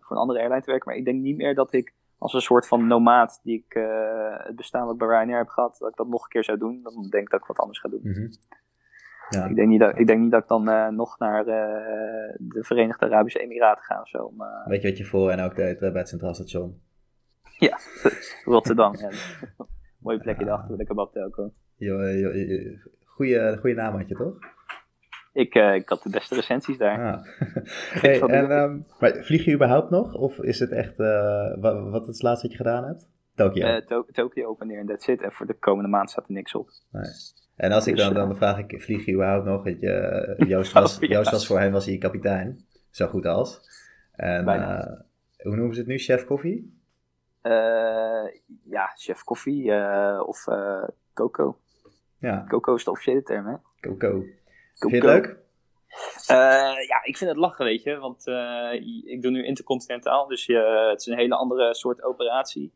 voor 0.00 0.16
een 0.16 0.22
andere 0.22 0.38
airline 0.38 0.62
te 0.62 0.70
werken, 0.70 0.88
maar 0.88 0.98
ik 0.98 1.04
denk 1.04 1.22
niet 1.22 1.36
meer 1.36 1.54
dat 1.54 1.72
ik 1.72 1.94
als 2.18 2.32
een 2.32 2.40
soort 2.40 2.66
van 2.66 2.86
nomaat 2.86 3.40
die 3.42 3.64
ik 3.66 3.72
het 4.42 4.56
bestaan 4.56 4.86
wat 4.86 4.98
bij 4.98 5.08
Ryanair 5.08 5.38
heb 5.38 5.48
gehad, 5.48 5.76
dat 5.78 5.88
ik 5.88 5.96
dat 5.96 6.08
nog 6.08 6.22
een 6.22 6.28
keer 6.28 6.44
zou 6.44 6.58
doen. 6.58 6.82
Dan 6.82 7.06
denk 7.10 7.24
ik 7.24 7.30
dat 7.30 7.40
ik 7.40 7.46
wat 7.46 7.58
anders 7.58 7.80
ga 7.80 7.88
doen. 7.88 8.00
-hmm. 8.02 8.30
Ja. 9.30 9.44
Ik, 9.44 9.54
denk 9.54 9.68
niet 9.68 9.80
dat, 9.80 9.98
ik 9.98 10.06
denk 10.06 10.20
niet 10.20 10.30
dat 10.30 10.42
ik 10.42 10.48
dan 10.48 10.68
uh, 10.68 10.88
nog 10.88 11.18
naar 11.18 11.40
uh, 11.40 12.34
de 12.38 12.64
Verenigde 12.64 13.06
Arabische 13.06 13.40
Emiraten 13.40 13.84
ga 13.84 14.00
of 14.00 14.08
zo. 14.08 14.30
Maar... 14.30 14.64
Weet 14.66 14.82
je 14.82 14.88
wat 14.88 14.98
je 14.98 15.04
voor 15.04 15.30
en 15.30 15.40
ook 15.40 15.54
deed 15.56 15.78
bij 15.78 15.90
het 15.92 16.08
Centraal 16.08 16.34
Station? 16.34 16.80
Ja, 17.58 17.78
Rotterdam. 18.44 18.96
ja. 18.96 19.10
Mooie 20.02 20.18
plekje 20.18 20.44
ja. 20.44 20.48
daarachter, 20.48 20.78
de 20.78 20.84
kebabtelco. 20.84 21.52
Goeie, 23.04 23.56
goede 23.56 23.74
naam 23.74 23.96
had 23.96 24.08
je 24.08 24.14
toch? 24.14 24.38
Ik, 25.32 25.54
uh, 25.54 25.74
ik 25.74 25.88
had 25.88 26.02
de 26.02 26.10
beste 26.10 26.34
recensies 26.34 26.78
daar. 26.78 27.14
Ah. 27.14 27.24
hey, 28.02 28.20
en, 28.20 28.50
um, 28.50 28.84
maar 28.98 29.24
vlieg 29.24 29.44
je 29.44 29.54
überhaupt 29.54 29.90
nog? 29.90 30.14
Of 30.14 30.38
is 30.38 30.58
het 30.58 30.70
echt, 30.70 30.96
wat, 31.60 31.90
wat 31.90 32.02
is 32.02 32.06
het 32.06 32.22
laatste 32.22 32.46
wat 32.46 32.56
je 32.56 32.62
gedaan 32.62 32.84
hebt? 32.84 33.08
Tokio? 33.34 33.80
To 33.80 34.04
Tokio 34.12 34.48
open 34.48 34.66
neer 34.66 34.78
en 34.78 34.86
that's 34.86 35.06
it. 35.06 35.22
En 35.22 35.32
voor 35.32 35.46
de 35.46 35.58
komende 35.58 35.88
maand 35.88 36.10
staat 36.10 36.26
er 36.26 36.32
niks 36.32 36.54
op. 36.54 36.68
Nee. 36.90 37.02
En 37.58 37.72
als 37.72 37.86
ik 37.86 37.96
dus, 37.96 38.04
dan, 38.04 38.14
dan 38.14 38.36
vraag 38.36 38.58
ik, 38.58 38.82
vlieg 38.82 39.04
je 39.04 39.12
überhaupt 39.12 39.44
nog? 39.44 39.64
Dat 39.64 39.80
je, 39.80 40.34
Joost, 40.48 40.72
was, 40.72 40.98
oh, 40.98 41.08
Joost 41.08 41.30
was 41.30 41.46
voor 41.46 41.60
hem 41.60 41.72
was 41.72 41.86
hij 41.86 41.98
kapitein, 41.98 42.66
zo 42.90 43.06
goed 43.06 43.26
als. 43.26 43.60
En 44.12 44.48
uh, 44.48 44.86
hoe 45.36 45.56
noemen 45.56 45.74
ze 45.74 45.80
het 45.80 45.88
nu, 45.88 45.98
chef 45.98 46.24
koffie? 46.24 46.76
Uh, 47.42 48.24
ja, 48.62 48.92
chef 48.96 49.24
koffie 49.24 49.64
uh, 49.64 50.22
of 50.26 50.44
Coco. 51.14 51.58
Ja, 52.18 52.44
Coco 52.48 52.74
is 52.74 52.84
de 52.84 52.90
officiële 52.90 53.22
term, 53.22 53.46
hè? 53.46 53.54
Coco. 53.80 53.96
Coco. 53.98 54.26
Vind 54.78 54.90
je 54.90 54.96
het 54.96 55.04
leuk? 55.04 55.46
Eh, 56.26 56.86
ja, 56.88 57.04
ik 57.04 57.16
vind 57.16 57.30
het 57.30 57.38
lachen, 57.38 57.64
weet 57.64 57.82
je. 57.82 57.96
Want 57.96 58.26
eh, 58.26 58.72
ik 59.04 59.22
doe 59.22 59.30
nu 59.30 59.44
intercontinentaal, 59.44 60.26
dus 60.26 60.46
je, 60.46 60.88
het 60.90 61.00
is 61.00 61.06
een 61.06 61.18
hele 61.18 61.34
andere 61.34 61.74
soort 61.74 62.02
operatie. 62.02 62.72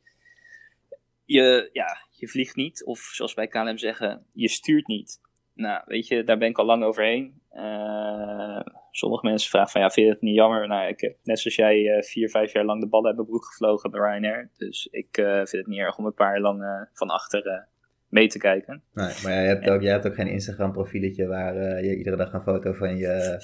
Je, 1.32 1.68
ja, 1.72 1.96
je 2.10 2.28
vliegt 2.28 2.56
niet, 2.56 2.84
of 2.84 2.98
zoals 2.98 3.34
wij 3.34 3.46
KLM 3.46 3.78
zeggen, 3.78 4.26
je 4.32 4.48
stuurt 4.48 4.86
niet. 4.86 5.20
Nou, 5.54 5.82
weet 5.86 6.06
je, 6.06 6.24
daar 6.24 6.38
ben 6.38 6.48
ik 6.48 6.58
al 6.58 6.64
lang 6.64 6.84
overheen. 6.84 7.40
Eh, 7.50 8.60
sommige 8.90 9.26
mensen 9.26 9.50
vragen 9.50 9.70
van, 9.70 9.80
ja, 9.80 9.90
vind 9.90 10.06
je 10.06 10.12
het 10.12 10.22
niet 10.22 10.34
jammer? 10.34 10.68
Nou, 10.68 10.88
ik 10.88 11.00
heb 11.00 11.16
net 11.22 11.38
zoals 11.38 11.56
jij 11.56 11.88
eh, 11.88 12.02
vier, 12.02 12.28
vijf 12.28 12.52
jaar 12.52 12.64
lang 12.64 12.80
de 12.80 12.88
ballen 12.88 13.06
hebben 13.06 13.26
broek 13.26 13.44
gevlogen 13.44 13.90
bij 13.90 14.00
Ryanair. 14.00 14.50
Dus 14.56 14.88
ik 14.90 15.16
eh, 15.16 15.34
vind 15.34 15.50
het 15.50 15.66
niet 15.66 15.78
erg 15.78 15.98
om 15.98 16.06
een 16.06 16.14
paar 16.14 16.32
jaar 16.32 16.40
lang 16.40 16.88
van 16.92 17.08
achter 17.08 17.68
mee 18.08 18.28
te 18.28 18.38
kijken. 18.38 18.82
Nee, 18.92 19.14
maar 19.22 19.32
jij 19.32 19.46
hebt, 19.46 19.70
ook, 19.70 19.82
jij 19.82 19.92
hebt 19.92 20.06
ook 20.06 20.14
geen 20.14 20.30
Instagram 20.30 20.72
profieletje 20.72 21.26
waar 21.26 21.84
je 21.84 21.96
iedere 21.96 22.16
dag 22.16 22.32
een 22.32 22.42
foto 22.42 22.72
van, 22.72 22.96
je, 22.96 23.36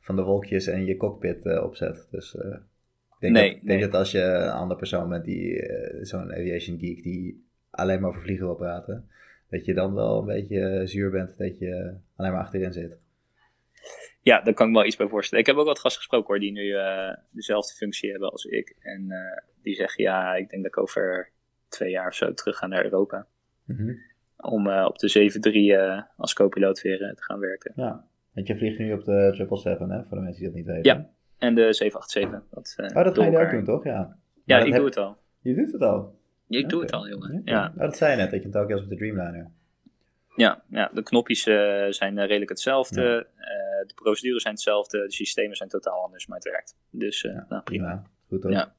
van 0.00 0.16
de 0.16 0.22
wolkjes 0.22 0.66
en 0.66 0.84
je 0.84 0.96
cockpit 0.96 1.60
opzet. 1.60 2.08
Dus 2.10 2.36
denk, 3.22 3.34
Nee, 3.34 3.48
dat, 3.48 3.60
ik 3.62 3.66
denk 3.66 3.80
dat 3.80 3.94
als 3.94 4.10
je 4.10 4.20
een 4.20 4.50
andere 4.50 4.78
persoon 4.78 5.08
bent 5.08 5.24
die 5.24 5.62
eh, 5.62 6.04
zo'n 6.04 6.32
aviation 6.32 6.78
geek 6.78 7.02
die 7.02 7.46
alleen 7.70 8.00
maar 8.00 8.10
over 8.10 8.22
vliegen 8.22 8.46
wil 8.46 8.54
praten, 8.54 9.08
dat 9.50 9.64
je 9.64 9.74
dan 9.74 9.94
wel 9.94 10.18
een 10.18 10.26
beetje 10.26 10.82
zuur 10.84 11.10
bent 11.10 11.38
dat 11.38 11.58
je 11.58 11.94
alleen 12.16 12.32
maar 12.32 12.40
achterin 12.40 12.72
zit. 12.72 13.00
Ja, 14.22 14.40
daar 14.40 14.54
kan 14.54 14.66
ik 14.66 14.72
me 14.72 14.78
wel 14.78 14.86
iets 14.86 14.96
bij 14.96 15.08
voorstellen. 15.08 15.44
Ik 15.44 15.50
heb 15.50 15.60
ook 15.60 15.66
wat 15.66 15.78
gasten 15.78 16.00
gesproken 16.00 16.26
hoor, 16.26 16.38
die 16.38 16.52
nu 16.52 16.74
eh, 16.74 17.16
dezelfde 17.30 17.74
functie 17.74 18.10
hebben 18.10 18.30
als 18.30 18.44
ik. 18.44 18.76
En 18.80 19.10
eh, 19.10 19.42
die 19.62 19.74
zeggen, 19.74 20.04
ja, 20.04 20.34
ik 20.34 20.50
denk 20.50 20.62
dat 20.62 20.72
ik 20.72 20.78
over 20.78 21.30
twee 21.68 21.90
jaar 21.90 22.06
of 22.06 22.14
zo 22.14 22.34
terug 22.34 22.56
ga 22.56 22.66
naar 22.66 22.84
Europa. 22.84 23.26
Mhm. 23.64 23.92
Om 24.36 24.68
op 24.68 24.98
de 24.98 25.30
7-3 25.74 25.78
eh, 25.78 26.02
als 26.16 26.34
co-piloot 26.34 26.82
weer 26.82 26.98
te 26.98 27.22
gaan 27.22 27.38
werken. 27.38 27.72
Ja, 27.76 28.04
want 28.32 28.46
je 28.46 28.56
vliegt 28.56 28.78
nu 28.78 28.92
op 28.92 29.04
de 29.04 29.30
777, 29.34 29.88
hè, 29.88 30.04
voor 30.04 30.16
de 30.16 30.22
mensen 30.22 30.42
die 30.42 30.48
dat 30.48 30.56
niet 30.56 30.66
weten. 30.66 30.94
Ja. 30.94 31.10
En 31.42 31.54
de 31.54 31.72
787. 31.72 32.42
Dat, 32.50 32.74
eh, 32.76 32.96
Oh, 32.96 33.04
dat 33.04 33.18
ga 33.18 33.24
je 33.24 33.38
ook 33.38 33.50
doen, 33.50 33.64
toch? 33.64 33.84
Ja, 33.84 34.16
Ja, 34.44 34.58
ik 34.58 34.66
heb- 34.66 34.76
doe 34.76 34.84
het 34.84 34.96
al. 34.96 35.16
Je 35.40 35.54
doet 35.54 35.72
het 35.72 35.82
al. 35.82 36.18
Ik 36.48 36.68
doe 36.68 36.80
het 36.80 36.92
al, 36.92 37.08
jongen. 37.08 37.42
Ja. 37.44 37.52
Ja, 37.54 37.70
Oh, 37.74 37.80
dat 37.80 37.96
zei 37.96 38.10
je 38.10 38.16
net, 38.16 38.30
dat 38.30 38.38
je 38.40 38.46
in 38.46 38.52
Tokio 38.52 38.74
was 38.74 38.84
op 38.84 38.90
de 38.90 38.96
Dreamliner. 38.96 39.50
ja, 40.36 40.62
ja 40.70 40.90
de 40.94 41.02
knopjes 41.02 41.46
eh, 41.46 41.86
zijn 41.88 42.18
eh, 42.18 42.26
redelijk 42.26 42.50
hetzelfde. 42.50 43.02
Ja. 43.02 43.84
De 43.86 43.94
procedures 43.94 44.42
zijn 44.42 44.54
hetzelfde. 44.54 44.98
De 45.06 45.12
systemen 45.12 45.56
zijn 45.56 45.68
totaal 45.68 46.02
anders, 46.04 46.26
maar 46.26 46.36
het 46.38 46.48
werkt. 46.48 46.76
Dus 46.90 47.24
eh, 47.24 47.32
nou, 47.32 47.44
prima. 47.46 47.62
Prima. 47.62 48.02
Goed 48.28 48.42
toch? 48.42 48.50
Ja. 48.52 48.74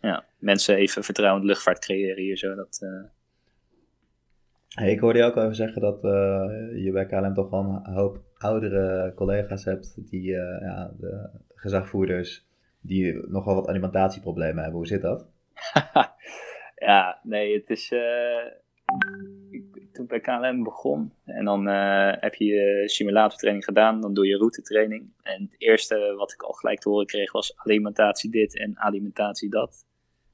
Ja, 0.00 0.24
mensen 0.38 0.76
even 0.76 1.04
vertrouwen 1.04 1.40
in 1.40 1.46
de 1.46 1.52
luchtvaart 1.52 1.78
creëren 1.78 2.22
hier 2.22 2.36
zo. 2.36 2.54
Dat, 2.54 2.86
Hey, 4.74 4.90
ik 4.90 5.00
hoorde 5.00 5.18
je 5.18 5.24
ook 5.24 5.36
al 5.36 5.42
even 5.42 5.54
zeggen 5.54 5.80
dat 5.80 5.98
je 6.82 6.90
bij 6.92 7.06
KLM 7.06 7.34
toch 7.34 7.50
wel 7.50 7.60
een 7.84 7.92
hoop 7.92 8.20
oudere 8.38 9.12
collega's 9.14 9.64
hebt, 9.64 10.10
die, 10.10 10.22
ja, 10.30 10.90
de 10.98 11.28
gezagvoerders, 11.56 12.46
die 12.80 13.28
nogal 13.28 13.54
wat 13.54 13.68
alimentatieproblemen 13.68 14.56
hebben. 14.62 14.72
Hoe 14.78 14.86
zit 14.86 15.02
dat? 15.02 15.28
ja, 16.88 17.20
nee, 17.22 17.54
het 17.54 17.70
is. 17.70 17.90
eh, 17.92 18.44
ik- 19.50 19.84
toen 19.92 20.06
bij 20.06 20.20
KLM 20.20 20.62
begon 20.62 21.12
en 21.24 21.44
dan 21.44 21.68
eh, 21.68 22.12
heb 22.20 22.34
je 22.34 22.44
je 22.44 22.82
simulatortraining 22.88 23.64
gedaan, 23.64 24.00
dan 24.00 24.14
doe 24.14 24.26
je 24.26 24.36
routetraining. 24.36 25.12
En 25.22 25.42
het 25.42 25.54
eerste 25.62 26.14
wat 26.16 26.32
ik 26.32 26.42
al 26.42 26.52
gelijk 26.52 26.80
te 26.80 26.88
horen 26.88 27.06
kreeg 27.06 27.32
was 27.32 27.56
alimentatie 27.56 28.30
dit 28.30 28.58
en 28.58 28.78
alimentatie 28.78 29.50
dat. 29.50 29.84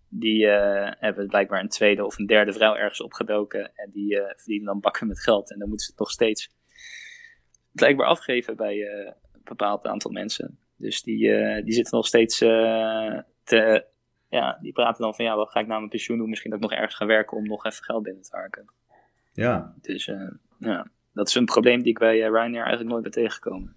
Die 0.08 0.46
eh, 0.46 0.92
hebben 0.98 1.26
blijkbaar 1.26 1.60
een 1.60 1.68
tweede 1.68 2.04
of 2.04 2.18
een 2.18 2.26
derde 2.26 2.52
vrouw 2.52 2.74
ergens 2.74 3.02
opgedoken 3.02 3.72
en 3.74 3.90
die 3.92 4.20
eh, 4.20 4.32
verdienen 4.36 4.66
dan 4.66 4.80
bakken 4.80 5.06
met 5.06 5.20
geld. 5.20 5.52
En 5.52 5.58
dan 5.58 5.68
moeten 5.68 5.86
ze 5.86 5.92
het 5.92 6.00
nog 6.00 6.10
steeds 6.10 6.54
blijkbaar 7.72 8.06
afgeven 8.06 8.56
bij 8.56 8.76
een 8.80 9.14
bepaald 9.44 9.86
aantal 9.86 10.10
mensen. 10.10 10.58
Dus 10.82 11.02
die, 11.02 11.32
eh, 11.32 11.64
die 11.64 11.72
zitten 11.72 11.96
nog 11.96 12.06
steeds 12.06 12.40
eh, 12.40 13.18
te 13.44 13.84
ja, 14.28 14.58
die 14.60 14.72
praten 14.72 15.02
dan 15.02 15.14
van 15.14 15.24
ja, 15.24 15.36
wat 15.36 15.50
ga 15.50 15.60
ik 15.60 15.66
na 15.66 15.76
mijn 15.76 15.88
pensioen 15.88 16.18
doen? 16.18 16.28
Misschien 16.28 16.50
dat 16.50 16.62
ik 16.62 16.68
nog 16.68 16.78
ergens 16.78 16.94
ga 16.94 17.06
werken 17.06 17.36
om 17.36 17.46
nog 17.46 17.64
even 17.64 17.84
geld 17.84 18.02
binnen 18.02 18.22
te 18.22 18.36
harken. 18.36 18.70
Ja. 19.32 19.74
Dus 19.80 20.08
eh, 20.08 20.30
ja, 20.58 20.86
dat 21.12 21.28
is 21.28 21.34
een 21.34 21.44
probleem 21.44 21.82
die 21.82 21.90
ik 21.90 21.98
bij 21.98 22.18
Ryanair 22.18 22.64
eigenlijk 22.64 22.88
nooit 22.88 23.02
ben 23.02 23.12
tegengekomen. 23.12 23.74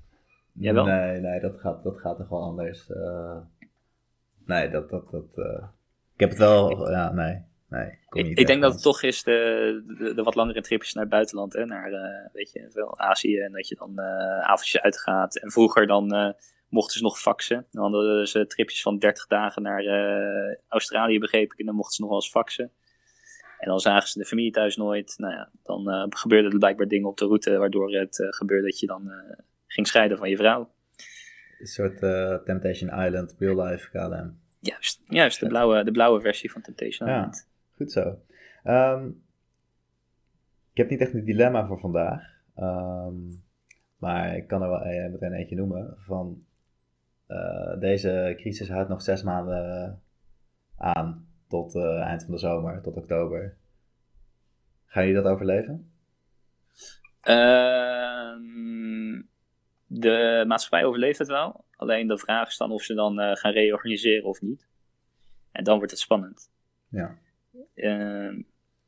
Jij 0.54 0.74
wel? 0.74 0.86
Nee, 0.86 1.20
nee, 1.20 1.40
dat 1.40 1.60
gaat, 1.60 1.84
dat 1.84 2.00
gaat 2.00 2.18
toch 2.18 2.30
wel 2.30 2.42
anders. 2.42 2.92
nee, 4.46 4.70
dat, 4.70 4.90
dat, 4.90 5.10
dat... 5.10 5.38
Ik 6.14 6.20
heb 6.20 6.30
het 6.30 6.38
wel... 6.38 6.92
Ja, 6.92 7.12
nee. 7.12 7.44
Nee, 7.70 7.98
Ik, 8.34 8.48
denk 8.48 8.62
dat 8.62 8.74
het 8.74 8.82
toch 8.82 9.02
is 9.02 9.24
de, 9.24 9.84
de, 9.98 10.14
de 10.14 10.24
wat 10.24 10.36
langere 10.36 10.62
tripjes 10.62 10.94
naar 10.94 11.04
het 11.04 11.12
buitenland, 11.12 11.54
hè, 11.54 11.66
naar 11.66 11.92
weet 12.34 12.52
je, 12.52 12.68
veel 12.72 13.00
Azië 13.00 13.40
en 13.40 13.52
dat 13.52 13.68
je 13.68 13.76
dan 13.76 14.00
eh 14.00 14.40
avondjes 14.40 14.82
uitgaat. 14.82 15.36
En 15.36 15.52
vroeger 15.52 15.88
dan 15.88 16.36
mochten 16.70 16.98
ze 16.98 17.04
nog 17.04 17.20
faxen. 17.20 17.66
Dan 17.72 17.84
hadden 17.84 18.28
ze 18.28 18.48
tripjes 18.48 18.82
van 18.82 18.98
30 18.98 19.28
dagen 19.28 19.62
naar 19.62 19.86
eh, 19.86 20.58
Australië, 20.68 21.20
begreep 21.20 21.54
ik, 21.54 21.60
en 21.60 21.66
dan 21.66 21.76
mochten 21.76 21.96
ze 21.96 22.02
nog 22.02 22.10
wel 22.10 22.20
eens 22.20 22.30
faxen. 22.30 22.72
En 23.60 23.68
dan 23.70 23.80
zagen 23.80 24.08
ze 24.08 24.20
de 24.20 24.26
familie 24.26 24.52
thuis 24.52 24.76
nooit. 24.76 25.14
Nou 25.18 25.34
ja, 25.34 25.50
dan 25.64 25.90
eh 25.90 26.06
gebeurden 26.10 26.52
er 26.52 26.58
blijkbaar 26.58 26.88
dingen 26.88 27.10
op 27.10 27.18
de 27.18 27.26
route 27.26 27.58
waardoor 27.58 27.92
het 27.92 28.20
eh, 28.20 28.28
gebeurde 28.30 28.68
dat 28.68 28.80
je 28.80 28.88
dan 28.88 29.12
ging 29.68 29.88
scheiden 29.88 30.18
van 30.18 30.30
je 30.30 30.38
vrouw. 30.38 30.74
Een 31.60 31.68
soort 31.68 32.00
Temptation 32.46 33.06
Island, 33.06 33.36
real 33.40 33.64
life 33.64 33.90
KLM. 33.90 34.40
Juist, 34.60 35.02
juist 35.08 35.40
de, 35.40 35.48
blauwe, 35.48 35.84
de 35.84 35.92
blauwe 35.92 36.22
versie 36.22 36.52
van 36.52 36.62
Temptation 36.62 37.10
Ja. 37.10 37.16
Island. 37.16 37.48
Goed 37.76 37.92
zo. 37.92 38.20
Ehm, 38.64 39.08
ik 40.72 40.78
heb 40.78 40.90
niet 40.90 41.02
echt 41.02 41.14
een 41.14 41.26
dilemma 41.26 41.68
voor 41.68 41.80
vandaag. 41.80 42.22
Ehm, 42.56 43.16
maar 43.98 44.36
ik 44.36 44.48
kan 44.48 44.62
er 44.62 44.70
wel 44.70 45.10
meteen 45.12 45.34
eentje 45.34 45.56
noemen. 45.56 45.96
Van 45.98 46.46
eh, 47.28 47.80
deze 47.80 48.34
crisis 48.38 48.70
houdt 48.70 48.90
nog 48.90 49.02
zes 49.02 49.24
maanden 49.24 50.02
aan. 50.78 51.28
Tot 51.48 51.76
eh, 51.76 52.02
eind 52.02 52.24
van 52.24 52.32
de 52.32 52.40
zomer, 52.40 52.82
tot 52.82 52.96
oktober. 52.96 53.58
Gaan 54.86 55.08
jullie 55.08 55.22
dat 55.22 55.32
overleven? 55.32 55.92
Ehm, 57.22 58.46
de 59.86 60.44
maatschappij 60.48 60.86
overleeft 60.86 61.20
het 61.20 61.28
wel. 61.28 61.66
Alleen 61.76 62.08
de 62.08 62.18
vraag 62.18 62.48
is 62.48 62.58
dan 62.58 62.72
of 62.72 62.84
ze 62.84 62.94
dan 62.94 63.20
eh, 63.20 63.36
gaan 63.36 63.52
reorganiseren 63.52 64.24
of 64.24 64.42
niet. 64.42 64.68
En 65.52 65.64
dan 65.64 65.78
wordt 65.78 65.92
het 65.92 66.00
spannend. 66.00 66.52
Ja. 66.88 67.18
Ehm, 67.76 68.42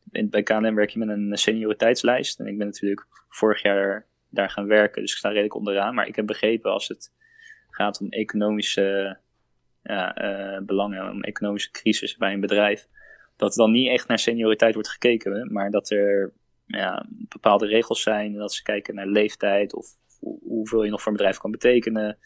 bij 0.03 0.43
KLM 0.43 0.75
werk 0.75 0.89
je 0.89 0.99
met 0.99 1.09
een 1.09 1.37
senioriteitslijst. 1.37 2.39
En 2.39 2.47
ik 2.47 2.57
ben 2.57 2.67
natuurlijk 2.67 3.07
vorig 3.29 3.61
jaar 3.61 4.05
daar 4.29 4.49
gaan 4.49 4.67
werken, 4.67 5.01
dus 5.01 5.11
ik 5.11 5.17
sta 5.17 5.29
redelijk 5.29 5.55
onderaan. 5.55 5.95
Maar 5.95 6.07
ik 6.07 6.15
heb 6.15 6.25
begrepen 6.25 6.71
als 6.71 6.87
het 6.87 7.13
gaat 7.77 8.01
om 8.01 8.09
economische 8.09 9.17
ja, 9.83 10.15
eh, 10.15 10.61
belangen, 10.65 11.09
om 11.11 11.21
economische 11.23 11.71
crisis 11.71 12.17
bij 12.17 12.33
een 12.33 12.39
bedrijf, 12.39 12.87
dat 13.35 13.51
er 13.51 13.57
dan 13.57 13.71
niet 13.71 13.89
echt 13.89 14.07
naar 14.07 14.19
senioriteit 14.19 14.73
wordt 14.73 14.89
gekeken, 14.89 15.53
maar 15.53 15.71
dat 15.71 15.89
er 15.89 16.33
ja, 16.65 17.05
bepaalde 17.09 17.65
regels 17.67 18.01
zijn. 18.01 18.33
En 18.33 18.39
dat 18.39 18.53
ze 18.53 18.63
kijken 18.63 18.95
naar 18.95 19.07
leeftijd 19.07 19.73
of 19.73 19.87
hoe- 20.19 20.39
hoeveel 20.43 20.83
je 20.83 20.89
nog 20.89 20.99
voor 21.01 21.11
een 21.11 21.17
bedrijf 21.17 21.37
kan 21.37 21.51
betekenen. 21.51 22.17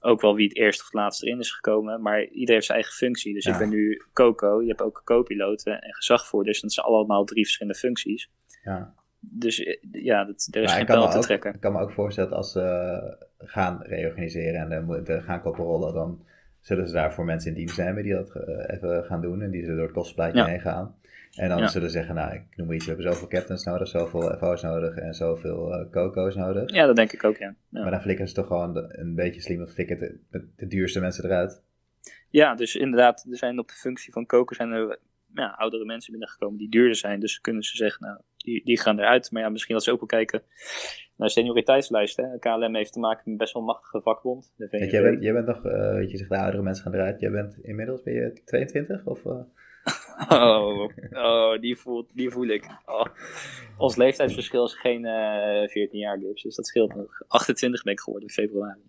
Ook 0.00 0.20
wel 0.20 0.34
wie 0.34 0.48
het 0.48 0.56
eerst 0.56 0.78
of 0.80 0.84
het 0.86 0.94
laatst 0.94 1.22
erin 1.22 1.38
is 1.38 1.50
gekomen. 1.52 2.02
Maar 2.02 2.22
iedereen 2.22 2.54
heeft 2.54 2.66
zijn 2.66 2.78
eigen 2.78 2.96
functie. 2.96 3.34
Dus 3.34 3.44
Ja. 3.44 3.52
ik 3.52 3.58
ben 3.58 3.68
nu 3.68 4.02
Coco. 4.12 4.62
Je 4.62 4.68
hebt 4.68 4.82
ook 4.82 5.00
co-piloten 5.04 5.80
en 5.80 5.94
gezagvoerders. 5.94 6.60
Dat 6.60 6.72
zijn 6.72 6.86
allemaal 6.86 7.24
drie 7.24 7.44
verschillende 7.44 7.78
functies. 7.78 8.30
ja. 8.62 8.94
Dus 9.30 9.64
eh, 9.64 9.76
ja, 9.92 10.24
dat, 10.24 10.48
er 10.50 10.62
is 10.62 10.66
Maar 10.68 10.76
geen 10.76 10.86
pijl 10.86 11.08
te 11.08 11.16
ook, 11.16 11.22
trekken. 11.22 11.54
ik 11.54 11.60
kan 11.60 11.72
me 11.72 11.80
ook 11.80 11.92
voorstellen 11.92 12.30
dat 12.30 12.38
als 12.38 12.52
ze 12.52 13.16
gaan 13.38 13.82
reorganiseren 13.82 14.72
en 14.72 15.22
gaan 15.22 15.40
koppen 15.42 15.64
rollen, 15.64 15.94
dan 15.94 16.24
zullen 16.60 16.86
ze 16.86 16.92
daarvoor 16.92 17.24
mensen 17.24 17.50
in 17.50 17.56
dienst 17.56 17.78
nemen 17.78 18.02
die 18.02 18.12
dat 18.14 18.30
eh, 18.34 18.74
even 18.76 19.04
gaan 19.04 19.20
doen 19.20 19.42
en 19.42 19.50
die 19.50 19.64
ze 19.64 19.74
door 19.74 19.82
het 19.82 19.92
kostenplaatje 19.92 20.38
Ja. 20.38 20.46
heen 20.46 20.60
gaan. 20.60 20.94
En 21.34 21.48
dan 21.48 21.58
Ja. 21.58 21.66
zullen 21.68 21.90
ze 21.90 21.96
zeggen, 21.96 22.14
nou, 22.14 22.34
ik 22.34 22.42
noem 22.56 22.72
iets, 22.72 22.86
we 22.86 22.92
hebben 22.92 23.12
zoveel 23.12 23.28
captains 23.28 23.64
nodig, 23.64 23.88
zoveel 23.88 24.36
FO's 24.38 24.62
nodig 24.62 24.96
en 24.96 25.14
zoveel 25.14 25.74
eh 25.74 25.90
coco's 25.90 26.34
nodig. 26.34 26.70
Ja, 26.72 26.86
dat 26.86 26.96
denk 26.96 27.12
ik 27.12 27.24
ook, 27.24 27.36
ja. 27.36 27.54
Ja, 27.68 27.82
Maar 27.82 27.90
dan 27.90 28.00
flikken 28.00 28.28
ze 28.28 28.34
toch 28.34 28.46
gewoon 28.46 28.74
de- 28.74 28.88
een 28.98 29.14
beetje 29.14 29.40
slim, 29.40 29.58
dan 29.58 29.68
flikken 29.68 29.98
de, 29.98 30.18
de, 30.30 30.48
de 30.56 30.66
duurste 30.66 31.00
mensen 31.00 31.24
eruit. 31.24 31.62
ja 32.28 32.54
dus 32.54 32.74
inderdaad, 32.76 33.26
er 33.30 33.36
zijn 33.36 33.58
op 33.58 33.68
de 33.68 33.74
functie 33.74 34.12
van 34.12 34.26
Coco 34.26 34.54
zijn 34.54 34.70
er 34.72 34.98
ja, 35.34 35.46
oudere 35.58 35.84
mensen 35.84 36.10
binnengekomen 36.12 36.58
die 36.58 36.68
duurder 36.70 36.96
zijn. 36.96 37.20
Dus 37.20 37.40
kunnen 37.40 37.62
ze 37.62 37.76
zeggen, 37.76 38.06
nou, 38.06 38.20
die, 38.46 38.64
die 38.64 38.80
gaan 38.80 38.98
eruit. 38.98 39.30
Maar 39.30 39.42
ja, 39.42 39.48
misschien 39.48 39.74
dat 39.74 39.84
ze 39.84 39.92
ook 39.92 39.98
wel 39.98 40.08
kijken 40.08 40.42
naar 41.16 41.30
senioriteitslijsten. 41.30 42.38
KLM 42.38 42.74
heeft 42.74 42.92
te 42.92 42.98
maken 42.98 43.22
met 43.24 43.32
een 43.32 43.36
best 43.36 43.52
wel 43.52 43.62
machtige 43.62 44.00
vakbond. 44.00 44.52
De 44.56 44.68
VNV. 44.68 44.90
jij 44.90 45.02
bent, 45.02 45.22
jij 45.22 45.32
bent 45.32 45.46
nog, 45.46 45.64
eh, 45.64 45.94
weet 45.94 46.10
je 46.10 46.16
zegt 46.16 46.30
de 46.30 46.38
oudere 46.38 46.62
mensen 46.62 46.84
gaan 46.84 46.94
eruit, 46.94 47.20
jij 47.20 47.30
bent 47.30 47.58
inmiddels, 47.62 48.02
ben 48.02 48.14
je 48.14 48.40
22 48.44 49.04
of... 49.04 49.26
eh? 49.26 49.32
Oh, 50.28 50.90
oh 51.12 51.60
die, 51.60 51.76
voelt, 51.76 52.10
die 52.14 52.30
voel 52.30 52.46
ik. 52.46 52.64
Oh. 52.86 53.04
Ons 53.78 53.96
leeftijdsverschil 53.96 54.64
is 54.64 54.74
geen 54.74 55.04
eh 55.04 55.68
14 55.68 55.98
jaar, 55.98 56.18
Gibbs. 56.18 56.42
Dus 56.42 56.56
dat 56.56 56.66
scheelt 56.66 56.94
nog. 56.94 57.22
28 57.28 57.82
ben 57.82 57.92
ik 57.92 58.00
geworden 58.00 58.28
in 58.28 58.34
februari. 58.34 58.80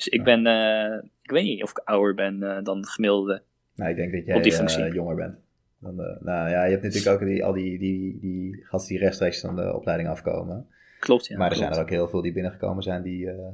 Dus 0.00 0.08
ik 0.08 0.24
ben, 0.24 0.46
eh, 0.46 1.02
ik 1.22 1.30
weet 1.30 1.44
niet 1.44 1.62
of 1.62 1.70
ik 1.70 1.78
ouder 1.78 2.14
ben 2.14 2.42
eh, 2.42 2.62
dan 2.62 2.80
de 2.80 2.88
gemiddelde. 2.88 3.42
Nou, 3.74 3.90
ik 3.90 3.96
denk 3.96 4.12
dat 4.12 4.24
jij 4.26 4.86
eh, 4.86 4.92
jonger 4.94 5.16
bent. 5.16 5.38
Dan, 5.80 6.00
eh, 6.00 6.20
nou 6.22 6.50
ja, 6.50 6.64
je 6.64 6.70
hebt 6.70 6.82
natuurlijk 6.82 7.20
ook 7.22 7.28
die, 7.28 7.44
al 7.44 7.52
die, 7.52 7.78
die, 7.78 8.18
die 8.20 8.64
gasten 8.64 8.94
die 8.94 9.02
rechtstreeks 9.04 9.40
van 9.40 9.56
de 9.56 9.74
opleiding 9.74 10.08
afkomen. 10.08 10.66
Klopt, 11.00 11.26
ja. 11.26 11.36
maar 11.36 11.50
er 11.50 11.56
klopt. 11.56 11.66
zijn 11.68 11.78
er 11.80 11.84
ook 11.86 11.94
heel 11.94 12.08
veel 12.08 12.22
die 12.22 12.32
binnengekomen 12.32 12.82
zijn 12.82 13.02
die... 13.02 13.30
eh, 13.30 13.48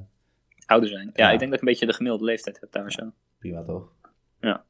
Ouder 0.66 0.88
zijn. 0.88 1.10
Ja, 1.14 1.26
Ja. 1.26 1.30
ik 1.32 1.38
denk 1.38 1.50
dat 1.50 1.60
ik 1.60 1.66
een 1.66 1.72
beetje 1.72 1.86
de 1.86 1.92
gemiddelde 1.92 2.24
leeftijd 2.24 2.60
heb 2.60 2.72
daar 2.72 2.92
zo. 2.92 3.12
prima 3.38 3.62
toch? 3.62 3.92
Ja. 4.40 4.64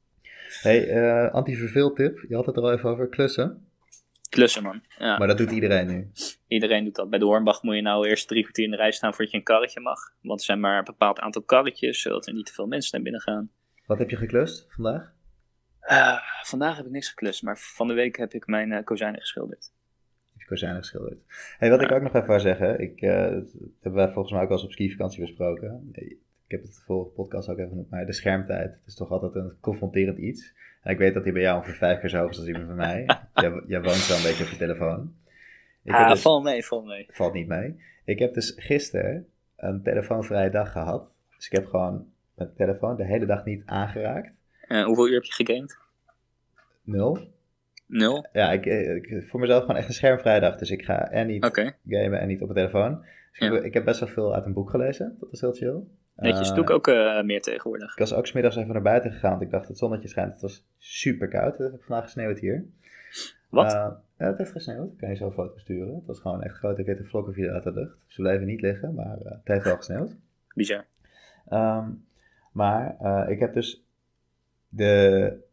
hey, 0.62 0.88
eh 0.88 1.32
antiverveeltip. 1.32 2.24
Je 2.28 2.34
had 2.34 2.46
het 2.46 2.56
er 2.56 2.62
al 2.62 2.72
even 2.72 2.90
over 2.90 3.08
klussen. 3.08 3.66
Klussen, 4.30 4.62
man. 4.62 4.82
Ja, 4.98 5.18
Maar 5.18 5.28
dat 5.28 5.38
doet 5.38 5.50
iedereen 5.50 5.86
nu. 5.86 6.10
iedereen 6.48 6.84
doet 6.84 6.94
dat. 6.94 7.10
Bij 7.10 7.18
de 7.18 7.24
Hornbach 7.24 7.62
moet 7.62 7.74
je 7.74 7.82
nou 7.82 8.08
eerst 8.08 8.28
drie 8.28 8.42
kwartier 8.42 8.64
in 8.64 8.70
de 8.70 8.76
rij 8.76 8.92
staan 8.92 9.10
voordat 9.10 9.30
je 9.30 9.36
een 9.36 9.44
karretje 9.44 9.80
mag. 9.80 9.98
Want 10.22 10.40
er 10.40 10.46
zijn 10.46 10.60
maar 10.60 10.78
een 10.78 10.84
bepaald 10.84 11.18
aantal 11.18 11.42
karretjes, 11.42 12.00
zodat 12.02 12.26
er 12.26 12.32
niet 12.34 12.46
te 12.46 12.52
veel 12.52 12.66
mensen 12.66 12.90
naar 12.92 13.02
binnen 13.02 13.20
gaan. 13.20 13.50
Wat 13.86 13.98
heb 13.98 14.10
je 14.10 14.16
geklust 14.16 14.66
vandaag? 14.68 15.14
Eh, 15.86 16.18
vandaag 16.42 16.76
heb 16.76 16.86
ik 16.86 16.92
niks 16.92 17.08
geklust, 17.08 17.42
maar 17.42 17.58
van 17.58 17.86
de 17.86 17.94
week 17.94 18.16
heb 18.16 18.32
ik 18.32 18.46
mijn 18.46 18.72
eh, 18.72 18.84
kozijnen 18.84 19.20
geschilderd. 19.20 19.72
Heb 20.32 20.40
je 20.40 20.46
kozijnen 20.46 20.78
geschilderd. 20.78 21.18
Hey, 21.58 21.70
wat 21.70 21.82
ik 21.82 21.92
ook 21.92 22.02
nog 22.02 22.14
even 22.14 22.26
wou 22.26 22.40
zeggen. 22.40 22.80
Ik, 22.80 23.00
eh, 23.00 23.30
dat 23.30 23.52
hebben 23.80 24.04
wij 24.04 24.12
volgens 24.12 24.32
mij 24.32 24.42
ook 24.42 24.48
wel 24.48 24.56
eens 24.56 24.66
op 24.66 24.72
skivakantie 24.72 25.20
besproken. 25.20 25.88
Ik 25.92 26.18
heb 26.46 26.62
het 26.62 26.74
de 26.74 26.80
vorige 26.80 27.10
podcast 27.10 27.48
ook 27.48 27.56
even 27.56 27.68
genoemd. 27.68 27.90
Maar 27.90 28.06
de 28.06 28.12
schermtijd. 28.12 28.72
Het 28.72 28.86
is 28.86 28.94
toch 28.94 29.10
altijd 29.10 29.34
een 29.34 29.56
confronterend 29.60 30.18
iets. 30.18 30.54
En 30.82 30.92
ik 30.92 30.98
weet 30.98 31.14
dat 31.14 31.24
die 31.24 31.32
bij 31.32 31.42
jou 31.42 31.56
ongeveer 31.56 31.76
vijf 31.76 32.00
keer 32.00 32.08
zo 32.08 32.18
hoog 32.18 32.30
is 32.30 32.36
als 32.36 32.46
die 32.46 32.54
bij 32.54 32.74
mij. 32.74 33.04
jij, 33.34 33.62
jij 33.66 33.82
woont 33.82 34.06
wel 34.06 34.16
een 34.16 34.22
beetje 34.22 34.44
op 34.44 34.50
je 34.50 34.56
telefoon. 34.56 35.14
Ik 35.82 35.92
ah, 35.92 36.10
dus- 36.10 36.20
val 36.20 36.40
mee, 36.40 36.64
val 36.64 36.82
mee. 36.82 37.06
valt 37.10 37.32
niet 37.32 37.48
mee. 37.48 37.80
Ik 38.04 38.18
heb 38.18 38.34
dus 38.34 38.54
gisteren 38.56 39.26
een 39.56 39.82
telefoonvrije 39.82 40.50
dag 40.50 40.72
gehad. 40.72 41.10
Dus 41.36 41.46
ik 41.46 41.52
heb 41.52 41.66
gewoon 41.66 42.12
mijn 42.34 42.54
telefoon 42.56 42.96
de 42.96 43.04
hele 43.04 43.26
dag 43.26 43.44
niet 43.44 43.62
aangeraakt. 43.66 44.35
Eh, 44.68 44.84
hoeveel 44.84 45.08
uur 45.08 45.14
heb 45.14 45.24
je 45.24 45.32
gegamed? 45.44 45.78
Nul. 46.82 47.18
Nul? 47.86 48.26
Ja, 48.32 48.52
ik, 48.52 48.64
ik 48.66 49.24
voor 49.28 49.40
mezelf 49.40 49.60
gewoon 49.60 49.76
echt 49.76 49.88
een 49.88 49.94
schermvrije 49.94 50.40
dag. 50.40 50.56
Dus 50.56 50.70
ik 50.70 50.84
ga 50.84 51.10
en 51.10 51.26
niet 51.26 51.44
gamen 51.88 52.20
en 52.20 52.28
niet 52.28 52.40
op 52.42 52.48
mijn 52.52 52.66
telefoon. 52.68 52.98
Dus 53.00 53.08
ik, 53.32 53.42
Ja. 53.42 53.52
heb, 53.52 53.64
ik 53.64 53.74
heb 53.74 53.84
best 53.84 54.00
wel 54.00 54.08
veel 54.08 54.34
uit 54.34 54.44
een 54.44 54.52
boek 54.52 54.70
gelezen. 54.70 55.16
Dat 55.20 55.32
is 55.32 55.40
heel 55.40 55.52
chill. 55.52 55.80
netjes. 56.16 56.48
Eh, 56.48 56.54
doe 56.54 56.64
ik 56.64 56.70
ook 56.70 56.88
eh, 56.88 57.22
meer 57.22 57.40
tegenwoordig. 57.42 57.92
Ik 57.92 57.98
was 57.98 58.14
ook 58.14 58.26
smiddags 58.26 58.56
even 58.56 58.72
naar 58.72 58.82
buiten 58.82 59.12
gegaan. 59.12 59.30
Want 59.30 59.42
ik 59.42 59.50
dacht, 59.50 59.68
het 59.68 59.78
zonnetje 59.78 60.08
schijnt. 60.08 60.32
Het 60.32 60.40
was 60.42 60.66
super 60.78 61.28
koud. 61.28 61.58
Het 61.58 61.70
heeft 61.70 61.84
vandaag 61.84 62.04
gesneeuwd 62.04 62.38
hier. 62.38 62.64
Wat? 63.48 63.72
Eh, 63.72 63.88
ja, 64.18 64.26
het 64.26 64.38
heeft 64.38 64.52
gesneeuwd. 64.52 64.92
Ik 64.92 64.98
kan 64.98 65.08
je 65.08 65.16
zo 65.16 65.30
foto 65.30 65.58
sturen. 65.58 65.94
Het 65.94 66.06
was 66.06 66.20
gewoon 66.20 66.42
echt 66.42 66.56
grote 66.56 66.82
witte 66.82 67.04
vlokken 67.04 67.32
vielen 67.34 67.54
uit 67.54 67.62
de 67.64 67.72
lucht. 67.72 67.96
Ze 68.06 68.22
bleven 68.22 68.46
niet 68.46 68.60
liggen, 68.60 68.94
maar 68.94 69.18
eh, 69.18 69.30
het 69.30 69.40
heeft 69.48 69.64
wel 69.64 69.76
gesneeuwd. 69.76 70.16
Bizar. 70.54 70.84
Ehm, 71.48 71.88
maar 72.52 72.96
eh, 73.00 73.30
ik 73.30 73.38
heb 73.40 73.54
dus 73.54 73.85
de. 74.68 75.44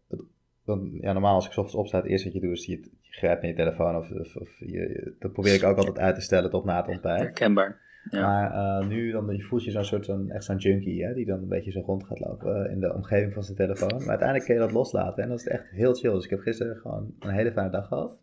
Dan, 0.66 0.98
ja, 1.02 1.14
normaal 1.14 1.36
als 1.36 1.46
ik 1.46 1.52
ochtends 1.52 1.76
opsta, 1.76 1.98
het 1.98 2.06
eerste 2.06 2.32
wat 2.32 2.42
je 2.42 2.48
doet 2.48 2.58
is 2.58 2.66
je, 2.66 2.80
je 3.02 3.12
grijpt 3.12 3.42
naar 3.42 3.52
je 3.52 3.58
telefoon. 3.58 3.96
Of, 3.96 4.12
of, 4.12 4.36
of 4.36 4.60
je, 4.60 5.14
dat 5.20 5.34
probeer 5.34 5.54
ik 5.54 5.64
ook 5.64 5.78
altijd 5.78 6.00
uit 6.00 6.16
te 6.16 6.22
stellen 6.22 6.50
tot 6.50 6.66
na 6.66 6.78
het 6.78 6.88
ontbijt. 6.88 7.20
Herkenbaar. 7.20 7.82
Ja. 8.10 8.22
Maar 8.22 8.52
eh, 8.52 8.88
nu 8.88 9.12
dan, 9.12 9.36
je 9.36 9.44
voelt 9.44 9.64
je 9.64 9.72
zo'n 9.72 9.86
soort 9.86 10.06
van, 10.06 10.30
echt 10.30 10.44
zo'n 10.44 10.58
junkie, 10.58 11.06
hè, 11.06 11.14
die 11.14 11.26
dan 11.26 11.42
een 11.42 11.48
beetje 11.48 11.72
zo 11.72 11.80
rond 11.86 12.04
gaat 12.04 12.20
lopen 12.20 12.66
eh, 12.66 12.72
in 12.72 12.80
de 12.80 12.94
omgeving 12.94 13.34
van 13.34 13.44
zijn 13.44 13.58
telefoon. 13.58 13.98
Maar 13.98 14.10
uiteindelijk 14.10 14.46
kun 14.46 14.54
je 14.54 14.62
dat 14.62 14.72
loslaten 14.72 15.24
en 15.24 15.30
dat 15.30 15.40
is 15.40 15.48
echt 15.48 15.70
heel 15.70 15.94
chill. 15.94 16.12
Dus 16.12 16.24
ik 16.24 16.30
heb 16.30 16.40
gisteren 16.40 16.78
gewoon 16.78 17.14
een 17.20 17.30
hele 17.30 17.52
fijne 17.52 17.70
dag 17.70 17.88
gehad. 17.88 18.18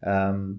Ehm, 0.00 0.50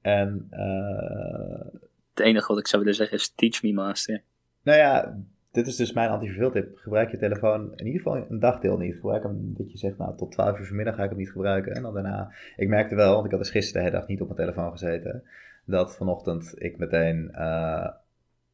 en 0.00 0.46
eh, 0.50 1.80
Het 2.14 2.24
enige 2.24 2.48
wat 2.48 2.58
ik 2.58 2.66
zou 2.66 2.82
willen 2.82 2.96
zeggen 2.96 3.16
is 3.16 3.34
teach 3.34 3.62
me 3.62 3.72
master. 3.72 4.22
Nou 4.62 4.78
ja, 4.78 5.18
dit 5.50 5.66
is 5.66 5.76
dus 5.76 5.92
mijn 5.92 6.10
antiverveeltip. 6.10 6.76
Gebruik 6.76 7.10
je 7.10 7.16
telefoon 7.16 7.72
in 7.76 7.86
ieder 7.86 8.00
geval 8.00 8.26
een 8.28 8.38
dagdeel 8.38 8.78
niet. 8.78 8.94
Gebruik 8.94 9.22
hem 9.22 9.54
dat 9.56 9.72
je 9.72 9.78
zegt, 9.78 9.98
nou 9.98 10.16
tot 10.16 10.32
12 10.32 10.58
uur 10.58 10.66
vanmiddag 10.66 10.94
ga 10.94 11.02
ik 11.02 11.08
hem 11.08 11.18
niet 11.18 11.30
gebruiken. 11.30 11.74
En 11.74 11.82
dan 11.82 11.94
daarna, 11.94 12.32
ik 12.56 12.68
merkte 12.68 12.94
wel, 12.94 13.12
want 13.12 13.24
ik 13.24 13.30
had 13.30 13.40
dus 13.40 13.50
gisteren 13.50 13.82
de 13.82 13.88
hele 13.88 14.00
dag 14.00 14.08
niet 14.08 14.20
op 14.20 14.26
mijn 14.26 14.40
telefoon 14.40 14.70
gezeten, 14.70 15.22
dat 15.64 15.96
vanochtend 15.96 16.54
ik 16.58 16.78
meteen 16.78 17.30
eh, 17.32 17.88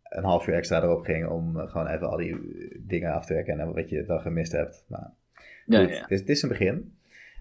een 0.03 0.25
half 0.25 0.47
uur 0.47 0.55
extra 0.55 0.83
erop 0.83 1.05
ging 1.05 1.27
om 1.27 1.57
gewoon 1.57 1.87
even 1.87 2.09
al 2.09 2.17
die 2.17 2.37
dingen 2.87 3.13
af 3.13 3.27
te 3.27 3.35
werken 3.35 3.61
en 3.61 3.75
wat 3.75 3.89
je 3.89 4.05
dan 4.05 4.21
gemist 4.21 4.53
hebt. 4.53 4.85
Maar 4.89 5.11
Ja, 5.65 5.81
goed, 5.81 5.89
ja. 5.89 6.01
Het, 6.01 6.11
is, 6.11 6.21
het 6.21 6.29
is 6.29 6.43
een 6.43 6.49
begin. 6.49 6.95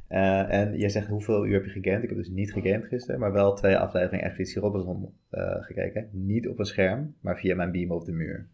Eh, 0.07 0.53
en 0.53 0.77
je 0.77 0.89
zegt 0.89 1.07
hoeveel 1.07 1.45
uur 1.45 1.53
heb 1.53 1.65
je 1.65 1.81
gegamed? 1.81 2.03
Ik 2.03 2.09
heb 2.09 2.17
dus 2.17 2.29
niet 2.29 2.53
gegamed 2.53 2.87
gisteren, 2.87 3.19
maar 3.19 3.31
wel 3.31 3.53
twee 3.53 3.77
afleveringen 3.77 4.25
Expeditie 4.25 4.61
Robinson 4.61 5.13
eh, 5.29 5.55
gekeken. 5.59 6.09
Niet 6.11 6.47
op 6.47 6.59
een 6.59 6.65
scherm, 6.65 7.15
maar 7.19 7.37
via 7.37 7.55
mijn 7.55 7.71
beam 7.71 7.91
op 7.91 8.05
de 8.05 8.11
muur. 8.11 8.47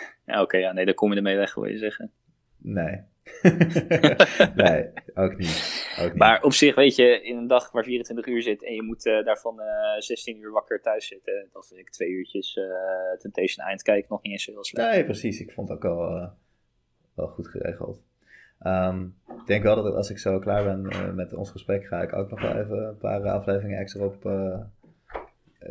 Ja, 0.26 0.42
oké, 0.42 0.56
ja, 0.56 0.72
nee, 0.72 0.84
daar 0.84 0.94
kom 0.94 1.10
je 1.10 1.16
ermee 1.16 1.36
weg, 1.36 1.54
wil 1.54 1.64
je 1.64 1.78
zeggen. 1.78 2.12
Nee. 2.56 3.00
nee, 4.64 4.90
ook 5.14 5.36
niet. 5.36 5.86
Ook 6.00 6.08
niet. 6.08 6.14
Maar 6.14 6.42
op 6.42 6.52
zich, 6.52 6.74
weet 6.74 6.96
je, 6.96 7.22
in 7.22 7.36
een 7.36 7.46
dag 7.46 7.72
waar 7.72 7.84
24 7.84 8.26
uur 8.26 8.42
zit 8.42 8.64
en 8.64 8.74
je 8.74 8.82
moet 8.82 9.06
eh, 9.06 9.24
daarvan 9.24 9.60
eh 9.60 9.98
16 9.98 10.38
uur 10.38 10.50
wakker 10.50 10.80
thuis 10.80 11.06
zitten, 11.06 11.48
dan 11.52 11.64
vind 11.64 11.80
ik 11.80 11.90
twee 11.90 12.08
uurtjes 12.08 12.56
eh 12.56 13.18
Temptation 13.18 13.66
Island 13.66 13.82
kijken 13.82 14.06
nog 14.10 14.22
niet 14.22 14.32
eens 14.32 14.44
zo 14.44 14.52
heel 14.52 14.64
slecht. 14.64 14.90
Nee, 14.90 15.04
precies. 15.04 15.40
Ik 15.40 15.52
vond 15.52 15.68
het 15.68 15.76
ook 15.76 15.82
wel, 15.82 16.16
eh, 16.16 16.28
wel 17.14 17.26
goed 17.26 17.48
geregeld. 17.48 18.02
Ehm, 18.58 19.04
ik 19.26 19.46
denk 19.46 19.62
wel 19.62 19.82
dat 19.82 19.94
als 19.94 20.10
ik 20.10 20.18
zo 20.18 20.38
klaar 20.38 20.64
ben 20.64 21.14
met 21.14 21.34
ons 21.34 21.50
gesprek, 21.50 21.86
ga 21.86 22.02
ik 22.02 22.12
ook 22.12 22.30
nog 22.30 22.40
wel 22.40 22.56
even 22.56 22.78
een 22.78 22.98
paar 22.98 23.28
afleveringen 23.28 23.78
extra 23.78 24.04
op 24.04 24.22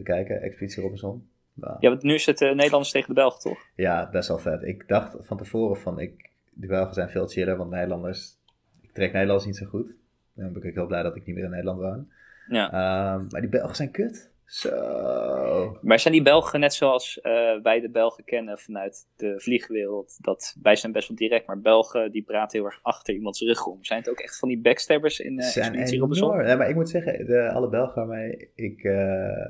kijken. 0.04 0.42
Expeditie 0.42 0.82
Robinson. 0.84 1.30
Nou, 1.62 1.78
Ja, 1.80 1.90
want 1.90 2.04
nu 2.04 2.14
is 2.14 2.26
het 2.26 2.42
eh, 2.42 2.54
Nederlanders 2.54 2.92
tegen 2.92 3.08
de 3.08 3.14
Belgen, 3.14 3.40
toch? 3.40 3.60
Ja, 3.76 4.10
best 4.12 4.28
wel 4.28 4.38
vet. 4.38 4.64
Ik 4.64 4.88
dacht 4.88 5.16
van 5.20 5.38
tevoren 5.38 5.78
van, 5.78 6.00
ik, 6.00 6.30
de 6.54 6.68
Belgen 6.68 6.94
zijn 6.94 7.10
veel 7.10 7.28
chiller, 7.28 7.58
want 7.58 7.70
Nederlanders, 7.70 8.38
ik 8.82 8.92
trek 8.94 9.14
Nederlands 9.14 9.46
niet 9.46 9.58
zo 9.58 9.66
goed. 9.66 9.88
Dan 10.34 10.54
ben 10.54 10.62
ik 10.62 10.68
ook 10.68 10.74
heel 10.74 10.88
blij 10.88 11.04
dat 11.04 11.16
ik 11.16 11.26
niet 11.26 11.36
meer 11.36 11.44
in 11.44 11.50
Nederland 11.50 11.80
woon. 11.80 12.08
Ja. 12.48 12.72
Ehm, 12.72 13.26
maar 13.30 13.42
die 13.42 13.50
Belgen 13.50 13.76
zijn 13.76 13.92
kut. 13.92 14.32
Zo. 14.50 15.78
Maar 15.82 16.00
zijn 16.00 16.14
die 16.14 16.24
Belgen 16.24 16.60
net 16.60 16.74
zoals 16.74 17.22
eh, 17.22 17.62
wij 17.64 17.80
de 17.80 17.90
Belgen 17.90 18.24
kennen 18.24 18.58
vanuit 18.58 19.08
de 19.16 19.34
vliegwereld? 19.38 20.18
Dat 20.22 20.56
wij 20.62 20.76
zijn 20.76 20.92
best 20.92 21.08
wel 21.08 21.18
direct, 21.18 21.48
maar 21.48 21.60
Belgen 21.60 22.12
die 22.12 22.24
praten 22.24 22.60
heel 22.60 22.68
erg 22.68 22.80
achter 22.82 23.14
iemands 23.14 23.42
rug 23.42 23.66
om. 23.66 23.84
Zijn 23.84 24.00
het 24.00 24.10
ook 24.10 24.20
echt 24.20 24.40
van 24.40 24.50
die 24.50 24.62
backstabbers 24.62 25.20
in 25.20 25.40
eh 25.40 25.46
zijn 25.46 26.00
Robinson? 26.00 26.30
enorm. 26.30 26.48
Ja, 26.48 26.56
maar 26.56 26.70
ik 26.70 26.76
moet 26.76 26.90
zeggen, 26.90 27.26
de, 27.26 27.50
alle 27.50 27.70
Belgen 27.70 27.96
waarmee 27.96 28.52
ik 28.56 28.84
eh, 28.84 28.94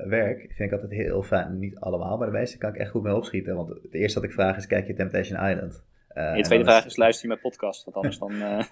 werk, 0.06 0.38
vind 0.38 0.72
ik 0.72 0.72
altijd 0.72 0.90
heel 0.90 1.22
fijn. 1.22 1.58
Niet 1.58 1.78
allemaal, 1.78 2.16
maar 2.16 2.30
de 2.30 2.38
meeste 2.38 2.58
kan 2.58 2.74
ik 2.74 2.80
echt 2.80 2.90
goed 2.90 3.02
mee 3.02 3.14
opschieten. 3.14 3.56
Want 3.56 3.68
het 3.68 3.94
eerste 3.94 4.20
wat 4.20 4.28
ik 4.28 4.34
vraag 4.34 4.56
is, 4.56 4.66
kijk 4.66 4.86
je 4.86 4.94
Temptation 4.94 5.50
Island? 5.50 5.84
En 6.08 6.36
Je 6.36 6.42
tweede 6.42 6.64
vraag 6.64 6.86
is, 6.86 6.96
luister 6.96 7.22
je 7.22 7.28
mijn 7.28 7.40
podcast? 7.40 7.84
Want 7.84 7.96
anders 7.96 8.18
dan... 8.18 8.32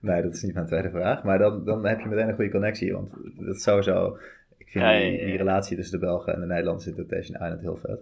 Nee, 0.00 0.22
dat 0.22 0.34
is 0.34 0.42
niet 0.42 0.54
mijn 0.54 0.66
tweede 0.66 0.90
vraag. 0.90 1.22
Maar 1.22 1.38
dan, 1.38 1.64
dan 1.64 1.86
heb 1.86 2.00
je 2.00 2.08
meteen 2.08 2.28
een 2.28 2.34
goede 2.34 2.50
connectie. 2.50 2.92
Want 2.92 3.10
dat 3.36 3.54
is 3.54 3.62
sowieso... 3.62 4.18
Ik 4.66 4.72
vind 4.72 4.84
Ja, 4.84 4.90
ja, 4.90 5.10
die, 5.26 5.36
relatie 5.36 5.76
tussen 5.76 6.00
de 6.00 6.06
Belgen 6.06 6.34
en 6.34 6.40
de 6.40 6.46
Nederlanders 6.46 6.86
in 6.86 6.94
Temptation 6.94 7.36
Island 7.42 7.60
heel 7.60 7.76
vet. 7.76 8.00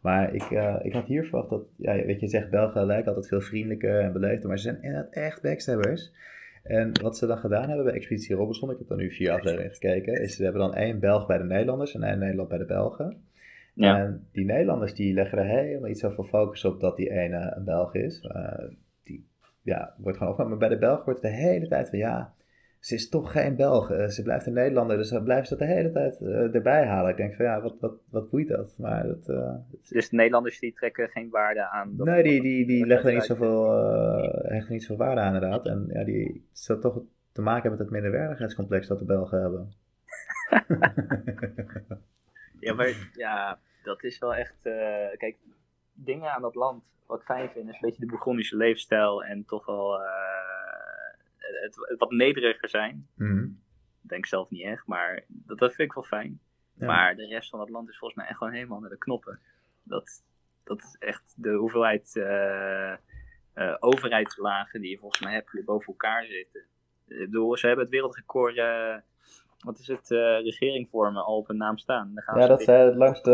Maar 0.00 0.34
ik, 0.34 0.50
eh, 0.50 0.76
ik 0.82 0.92
had 0.92 1.06
hier 1.06 1.24
verwacht 1.24 1.50
dat... 1.50 1.62
Ja, 1.76 1.94
weet 1.94 2.20
je, 2.20 2.20
je 2.20 2.28
zegt 2.28 2.50
Belgen 2.50 2.86
lijken 2.86 3.06
altijd 3.06 3.28
veel 3.28 3.40
vriendelijker 3.40 4.00
en 4.00 4.12
beleefder. 4.12 4.48
Maar 4.48 4.58
ze 4.58 4.62
zijn 4.62 4.82
inderdaad 4.82 5.12
echt 5.12 5.42
backstabbers. 5.42 6.12
En 6.62 6.92
wat 7.02 7.16
ze 7.16 7.26
dan 7.26 7.38
gedaan 7.38 7.66
hebben 7.68 7.84
bij 7.84 7.94
Expeditie 7.94 8.34
Robinson... 8.34 8.70
Ik 8.70 8.78
heb 8.78 8.88
dan 8.88 8.98
nu 8.98 9.10
vier 9.10 9.30
afleveringen 9.30 9.72
gekeken... 9.72 10.20
is 10.20 10.36
ze 10.36 10.42
hebben 10.42 10.60
dan 10.60 10.74
één 10.74 11.00
Belg 11.00 11.26
bij 11.26 11.38
de 11.38 11.44
Nederlanders 11.44 11.94
en 11.94 12.02
één 12.02 12.18
Nederland 12.18 12.48
bij 12.48 12.58
de 12.58 12.64
Belgen. 12.64 13.16
ja. 13.74 13.98
En 13.98 14.26
die 14.32 14.44
Nederlanders 14.44 14.94
die 14.94 15.14
leggen 15.14 15.38
er 15.38 15.46
helemaal 15.46 15.88
niet 15.88 15.98
zoveel 15.98 16.24
focus 16.24 16.64
op 16.64 16.80
dat 16.80 16.96
die 16.96 17.10
ene 17.10 17.52
een 17.56 17.64
Belg 17.64 17.94
is. 17.94 18.20
Eh, 18.20 18.64
die 19.04 19.26
ja, 19.62 19.94
wordt 19.98 20.18
gewoon 20.18 20.32
opgenomen. 20.32 20.58
Maar 20.58 20.68
bij 20.68 20.78
de 20.78 20.86
Belg 20.86 21.04
wordt 21.04 21.22
het 21.22 21.30
de 21.32 21.38
hele 21.38 21.68
tijd 21.68 21.88
van 21.88 21.98
ja, 21.98 22.34
ze 22.82 22.94
is 22.94 23.08
toch 23.08 23.32
geen 23.32 23.56
Belg. 23.56 23.90
Eh, 23.90 24.06
ze 24.06 24.22
blijft 24.22 24.46
een 24.46 24.52
Nederlander, 24.52 24.96
dus 24.96 25.08
dan 25.10 25.24
blijven 25.24 25.46
ze 25.46 25.56
dat 25.56 25.66
de 25.68 25.74
hele 25.74 25.92
tijd 25.92 26.20
eh, 26.20 26.54
erbij 26.54 26.86
halen. 26.86 27.10
Ik 27.10 27.16
denk 27.16 27.34
van 27.34 27.44
ja, 27.44 27.60
wat, 27.60 27.76
wat, 27.80 27.92
wat 28.10 28.30
boeit 28.30 28.48
dat? 28.48 28.74
Maar 28.78 29.06
dat, 29.06 29.28
eh, 29.28 29.54
Dus 29.88 30.08
de 30.08 30.16
Nederlanders 30.16 30.58
die 30.58 30.72
trekken 30.72 31.08
geen 31.08 31.30
waarde 31.30 31.68
aan. 31.68 31.96
dat- 31.96 32.06
nee, 32.06 32.22
die, 32.22 32.42
die, 32.42 32.66
die 32.66 32.86
leggen 32.86 33.08
er 33.08 33.14
niet 33.14 33.24
zoveel, 33.24 33.70
hechten 34.42 34.72
niet 34.72 34.82
zoveel 34.82 35.04
waarde 35.06 35.20
aan 35.20 35.34
inderdaad. 35.34 35.66
En 35.66 35.86
ja, 35.92 36.04
die 36.04 36.48
zou 36.52 36.80
toch 36.80 37.02
te 37.32 37.42
maken 37.42 37.60
hebben 37.62 37.78
met 37.78 37.88
het 37.92 38.02
minderwaardigheidscomplex 38.02 38.86
dat 38.86 38.98
de 38.98 39.04
Belgen 39.04 39.40
hebben. 39.40 39.72
Ja, 42.60 42.74
maar 42.74 43.10
ja, 43.12 43.58
dat 43.82 44.02
is 44.04 44.18
wel 44.18 44.34
echt. 44.34 44.62
kijk, 45.16 45.36
dingen 45.92 46.30
aan 46.32 46.42
dat 46.42 46.54
land. 46.54 46.82
Wat 47.06 47.18
ik 47.20 47.24
fijn 47.24 47.48
vind, 47.50 47.68
is 47.68 47.74
een 47.74 47.80
beetje 47.80 48.00
de 48.00 48.06
Bourgondische 48.06 48.56
leefstijl. 48.56 49.24
En 49.24 49.44
toch 49.46 49.66
wel 49.66 50.00
het, 51.60 51.76
het 51.88 51.98
wat 51.98 52.10
nederiger 52.10 52.68
zijn. 52.68 53.08
Mhm. 53.16 53.44
Ik 54.02 54.08
denk 54.08 54.26
zelf 54.26 54.50
niet 54.50 54.62
echt, 54.64 54.86
maar 54.86 55.24
dat, 55.28 55.58
dat 55.58 55.74
vind 55.74 55.88
ik 55.88 55.94
wel 55.94 56.04
fijn. 56.04 56.40
Ja. 56.74 56.86
Maar 56.86 57.16
de 57.16 57.26
rest 57.26 57.50
van 57.50 57.60
het 57.60 57.68
land 57.68 57.88
is 57.88 57.98
volgens 57.98 58.18
mij 58.20 58.28
echt 58.28 58.38
gewoon 58.38 58.52
helemaal 58.52 58.80
naar 58.80 58.90
de 58.90 58.98
knoppen. 58.98 59.38
Dat, 59.82 60.22
dat 60.64 60.78
is 60.78 60.96
echt 60.98 61.34
de 61.36 61.52
hoeveelheid 61.52 62.16
eh, 62.16 62.92
eh, 62.92 63.76
overheidslagen 63.80 64.80
die 64.80 64.90
je 64.90 64.98
volgens 64.98 65.22
mij 65.22 65.32
hebt, 65.32 65.52
die 65.52 65.64
boven 65.64 65.86
elkaar 65.86 66.24
zitten. 66.24 66.60
Ik 67.08 67.18
bedoel, 67.18 67.56
ze 67.56 67.66
hebben 67.66 67.84
het 67.84 67.94
wereldrecord. 67.94 68.56
eh, 68.56 68.96
wat 69.58 69.78
is 69.78 69.86
het? 69.86 70.08
regering 70.44 70.88
vormen 70.90 71.24
al 71.24 71.36
op 71.36 71.46
hun 71.48 71.56
naam 71.56 71.78
staan. 71.78 72.10
Dan 72.14 72.22
gaan 72.22 72.36
Ja, 72.36 72.42
ze 72.42 72.48
dat 72.48 72.62
zij 72.62 72.84
het 72.84 72.94
langste 72.94 73.30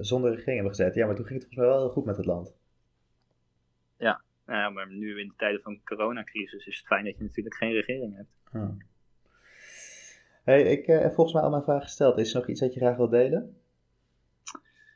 zonder 0.00 0.30
regering 0.30 0.54
hebben 0.56 0.74
gezeten. 0.74 1.00
Ja, 1.00 1.06
maar 1.06 1.16
toen 1.16 1.26
ging 1.26 1.38
het 1.42 1.48
volgens 1.48 1.56
mij 1.56 1.66
wel 1.66 1.84
heel 1.84 1.94
goed 1.94 2.04
met 2.04 2.16
het 2.16 2.26
land. 2.26 2.54
Nou 4.46 4.58
ja, 4.58 4.70
maar 4.70 4.90
nu 4.90 5.20
in 5.20 5.28
de 5.28 5.34
tijden 5.36 5.60
van 5.60 5.80
coronacrisis 5.84 6.66
is 6.66 6.76
het 6.76 6.86
fijn 6.86 7.04
dat 7.04 7.16
je 7.16 7.22
natuurlijk 7.22 7.56
geen 7.56 7.72
regering 7.72 8.16
hebt. 8.16 8.30
Hey, 10.44 10.62
ik 10.62 10.86
heb 10.86 11.12
volgens 11.12 11.32
mij 11.32 11.42
al 11.44 11.50
mijn 11.50 11.62
vraag 11.62 11.82
gesteld. 11.82 12.18
Is 12.18 12.34
er 12.34 12.40
nog 12.40 12.48
iets 12.48 12.60
dat 12.60 12.74
je 12.74 12.80
graag 12.80 12.96
wilt 12.96 13.10
delen? 13.10 13.56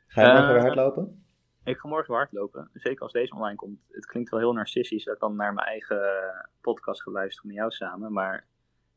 Ga 0.07 0.21
je 0.21 0.27
morgen 0.27 0.53
weer 0.53 0.61
hardlopen? 0.61 1.23
Ik 1.63 1.77
ga 1.77 1.87
morgen 1.87 2.07
weer 2.07 2.17
hardlopen. 2.17 2.69
Zeker 2.73 3.01
als 3.01 3.11
deze 3.11 3.33
online 3.33 3.55
komt. 3.55 3.79
Het 3.91 4.05
klinkt 4.05 4.29
wel 4.29 4.39
heel 4.39 4.53
narcistisch 4.53 5.03
dat 5.03 5.13
ik 5.13 5.19
dan 5.19 5.35
naar 5.35 5.53
mijn 5.53 5.67
eigen 5.67 6.01
podcast 6.61 7.01
ga 7.01 7.11
luisteren 7.11 7.47
met 7.47 7.57
jou 7.57 7.71
samen. 7.71 8.13
Maar 8.13 8.45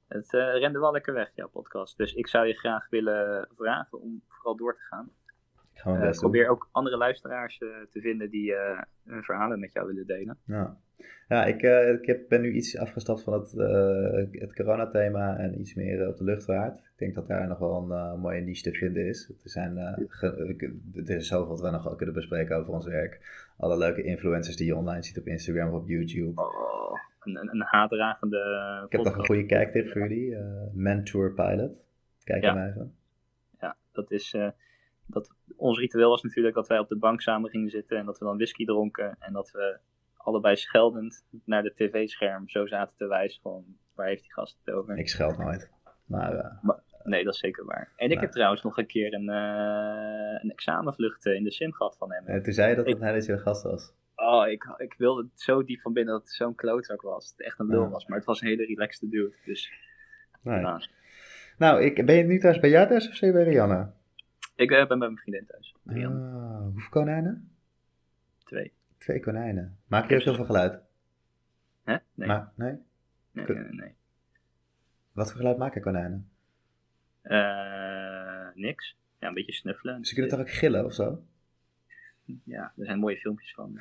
het 0.09 0.33
uh, 0.33 0.59
rende 0.59 0.79
wel 0.79 0.93
lekker 0.93 1.15
weg, 1.15 1.31
jouw 1.35 1.49
podcast. 1.49 1.97
Dus 1.97 2.15
ik 2.15 2.29
zou 2.29 2.47
je 2.47 2.55
graag 2.55 2.89
willen 2.89 3.49
vragen 3.57 4.01
om 4.01 4.23
vooral 4.29 4.57
door 4.57 4.75
te 4.75 4.83
gaan. 4.83 5.11
Ik 5.75 5.81
ga 5.81 5.91
mijn 5.91 6.03
Uh, 6.03 6.09
best 6.09 6.21
doen. 6.21 6.31
probeer 6.31 6.49
ook 6.51 6.69
andere 6.73 6.97
luisteraars 6.97 7.61
uh, 7.61 7.69
te 7.91 8.01
vinden 8.01 8.31
die 8.31 8.55
hun 9.05 9.23
verhalen 9.23 9.61
met 9.61 9.73
jou 9.73 9.87
willen 9.87 10.07
delen. 10.07 10.39
Ja, 10.45 10.77
ja 11.29 11.45
ik, 11.45 11.63
ik 12.01 12.07
heb, 12.07 12.29
ben 12.29 12.41
nu 12.41 12.53
iets 12.53 12.79
afgestapt 12.79 13.23
van 13.23 13.33
het, 13.33 13.53
het 14.31 14.55
coronathema 14.55 15.37
en 15.37 15.61
iets 15.61 15.75
meer 15.75 16.09
op 16.09 16.17
de 16.17 16.25
luchtvaart. 16.25 16.79
Ik 16.79 16.99
denk 16.99 17.15
dat 17.15 17.27
daar 17.27 17.49
nog 17.49 17.59
wel 17.59 17.91
een 17.91 18.21
mooie 18.21 18.41
niche 18.41 18.63
te 18.63 18.79
vinden 18.79 19.07
is. 19.07 19.29
Er, 19.29 19.51
zijn, 19.51 19.77
er 19.77 21.11
is 21.11 21.29
zoveel 21.29 21.49
wat 21.49 21.61
we 21.61 21.71
nog 21.71 21.97
kunnen 21.97 22.15
bespreken 22.15 22.57
over 22.57 22.73
ons 22.73 22.87
werk. 22.87 23.47
Alle 23.57 23.79
leuke 23.79 24.03
influencers 24.03 24.57
die 24.57 24.67
je 24.67 24.77
online 24.77 25.03
ziet 25.03 25.19
op 25.19 25.27
Instagram 25.27 25.69
of 25.69 25.81
op 25.81 25.89
YouTube. 25.89 26.43
Oh, 26.43 26.99
een, 27.21 27.37
een, 27.37 27.49
een 27.53 27.63
haatdragende 27.65 28.83
Ik 28.85 28.93
heb 28.93 29.05
nog 29.05 29.17
een 29.17 29.27
goede 29.27 29.47
kijktip 29.47 29.89
voor 29.89 30.01
jullie. 30.01 30.37
Mentor 30.73 31.33
Pilot. 31.33 31.85
Kijk 32.25 32.43
ja. 32.43 32.57
hem 32.57 32.69
even. 32.69 32.95
Ja, 33.61 33.77
dat 33.93 34.11
is... 34.11 34.37
eh, 35.07 35.13
dat, 35.13 35.35
ons 35.57 35.79
ritueel 35.79 36.09
was 36.09 36.23
natuurlijk 36.23 36.55
dat 36.55 36.69
wij 36.69 36.79
op 36.79 36.89
de 36.89 36.99
bank 36.99 37.21
samen 37.21 37.51
gingen 37.51 37.71
zitten 37.71 37.99
en 37.99 38.07
dat 38.07 38.19
we 38.19 38.25
dan 38.25 38.37
whisky 38.37 38.65
dronken 38.65 39.17
en 39.19 39.33
dat 39.33 39.51
we 39.51 39.79
allebei 40.17 40.57
scheldend 40.57 41.27
naar 41.45 41.63
de 41.63 41.75
tv-scherm 41.75 42.49
zo 42.49 42.67
zaten 42.67 42.97
te 42.97 43.07
wijzen 43.07 43.43
van 43.43 43.65
waar 43.95 44.07
heeft 44.07 44.23
die 44.23 44.33
gast 44.33 44.59
het 44.65 44.75
over. 44.75 44.99
Ik 44.99 45.09
scheld 45.09 45.39
nooit. 45.39 45.71
Maar, 46.07 46.35
uh, 46.35 46.63
maar 46.63 46.83
nee, 47.03 47.25
dat 47.25 47.35
is 47.35 47.41
zeker 47.41 47.65
waar. 47.65 47.93
En 47.97 48.11
ik 48.11 48.21
heb 48.21 48.31
trouwens 48.31 48.63
nog 48.63 48.79
een 48.79 48.87
keer 48.87 49.15
een, 49.15 49.29
uh, 49.29 50.43
een 50.43 50.51
examenvlucht 50.51 51.27
in 51.27 51.45
de 51.45 51.53
sim 51.53 51.73
gehad 51.73 51.97
van 51.97 52.13
hem. 52.13 52.27
En 52.27 52.43
toen 52.43 52.53
zei 52.53 52.71
je 52.71 52.77
dat 52.77 52.87
het 52.87 53.01
hij 53.01 53.13
dat 53.13 53.25
je 53.25 53.39
gast 53.39 53.63
was. 53.63 53.93
Oh, 54.15 54.49
ik, 54.49 54.75
ik 54.77 54.95
wilde 54.99 55.23
het 55.23 55.41
zo 55.41 55.65
diep 55.65 55.81
van 55.81 55.93
binnen 55.93 56.15
dat 56.15 56.23
het 56.23 56.33
zo'n 56.33 56.55
klootzak 56.55 57.03
was. 57.03 57.29
Dat 57.29 57.37
het 57.37 57.47
echt 57.47 57.59
een 57.59 57.67
lul 57.67 57.83
ja. 57.83 57.89
was, 57.89 58.07
maar 58.07 58.19
het 58.19 58.27
was 58.27 58.41
een 58.41 58.49
hele 58.49 58.65
relaxed 58.65 59.11
dude. 59.11 59.35
Dus, 59.45 59.73
nee. 60.43 60.61
nou. 60.61 60.83
nou, 61.59 61.83
ik, 61.83 62.07
ben 62.07 62.15
je 62.15 62.23
nu 62.23 62.39
thuis 62.39 62.59
bij 62.59 62.71
jou 62.71 62.89
thuis 62.89 63.09
of 63.09 63.33
bij 63.33 63.43
Rianne? 63.43 63.93
Ik 64.55 64.71
uh, 64.71 64.87
ben 64.87 64.99
bij 64.99 65.09
mijn 65.09 65.19
vriendin 65.19 65.47
thuis. 65.47 65.75
Ah, 65.87 66.63
hoeveel 66.63 66.91
konijnen? 66.91 67.51
Twee. 68.45 68.73
Twee 68.99 69.21
konijnen. 69.21 69.79
Maak 69.87 70.09
je 70.09 70.15
ook 70.15 70.21
zoveel 70.21 70.45
geluid? 70.45 70.81
Hè? 71.85 71.97
Nee. 72.15 72.29
Ma 72.29 72.53
nee? 72.57 72.79
Nee, 73.33 73.47
nee, 73.47 73.73
nee. 73.73 73.95
Wat 75.13 75.29
voor 75.29 75.37
geluid 75.37 75.59
maken 75.59 75.83
konijnen? 75.83 76.31
Uh, 77.23 78.49
niks. 78.55 78.97
Ja, 79.19 79.29
een 79.29 79.35
beetje 79.35 79.53
snuffelen. 79.53 80.05
Ze 80.05 80.15
kunnen 80.15 80.31
toch 80.31 80.41
ook 80.41 80.51
gillen 80.51 80.85
of 80.85 80.95
zo? 80.95 81.23
Ja, 82.45 82.73
er 82.77 82.85
zijn 82.85 82.99
mooie 82.99 83.17
filmpjes 83.17 83.55
van. 83.55 83.81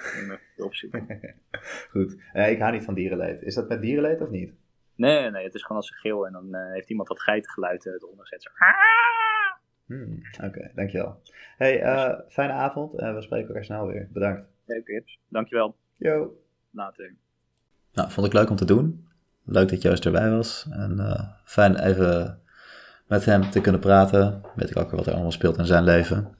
Opzoeken. 0.58 1.36
Goed. 1.92 2.18
Uh, 2.34 2.52
ik 2.52 2.60
hou 2.60 2.72
niet 2.72 2.84
van 2.84 2.94
dierenleed. 2.94 3.42
Is 3.42 3.56
dat 3.56 3.70
met 3.70 3.82
dierenleed 3.82 4.22
of 4.22 4.30
niet? 4.30 4.54
Nee, 4.96 5.30
nee, 5.30 5.44
het 5.44 5.54
is 5.54 5.62
gewoon 5.62 5.78
als 5.78 5.92
een 5.92 5.98
geel 5.98 6.26
en 6.26 6.34
dan 6.34 6.56
uh, 6.56 6.72
heeft 6.74 6.90
iemand 6.90 7.08
wat 7.08 7.22
geitengeluid 7.22 7.86
eronder 7.86 8.26
gezet. 8.26 8.44
Zo. 8.44 8.50
Hmm, 9.92 10.22
Oké, 10.34 10.46
okay, 10.46 10.72
dankjewel. 10.76 11.22
Hey, 11.58 11.84
uh, 11.84 12.20
fijne 12.30 12.54
avond 12.54 12.94
en 12.94 13.16
we 13.16 13.22
spreken 13.22 13.48
elkaar 13.48 13.64
snel 13.64 13.88
weer. 13.88 14.08
Bedankt. 14.14 14.42
Leuk, 14.66 14.88
Rips. 14.88 15.20
Dankjewel. 15.28 15.76
Yo. 15.98 16.38
Later. 16.72 17.14
Nou, 17.94 18.12
vond 18.12 18.28
ik 18.28 18.34
leuk 18.34 18.50
om 18.50 18.56
te 18.56 18.66
doen. 18.66 19.08
Leuk 19.44 19.70
dat 19.70 19.82
Joost 19.82 20.06
erbij 20.06 20.30
was. 20.30 20.68
En 20.70 20.96
uh, 20.98 21.22
fijn 21.44 21.80
even 21.80 22.42
met 23.08 23.26
hem 23.26 23.50
te 23.50 23.62
kunnen 23.62 23.82
praten. 23.82 24.42
Weet 24.56 24.70
ik 24.70 24.78
ook 24.78 24.90
weer 24.90 24.96
wat 24.96 25.08
er 25.08 25.14
allemaal 25.14 25.32
speelt 25.32 25.58
in 25.58 25.66
zijn 25.66 25.84
leven. 25.84 26.36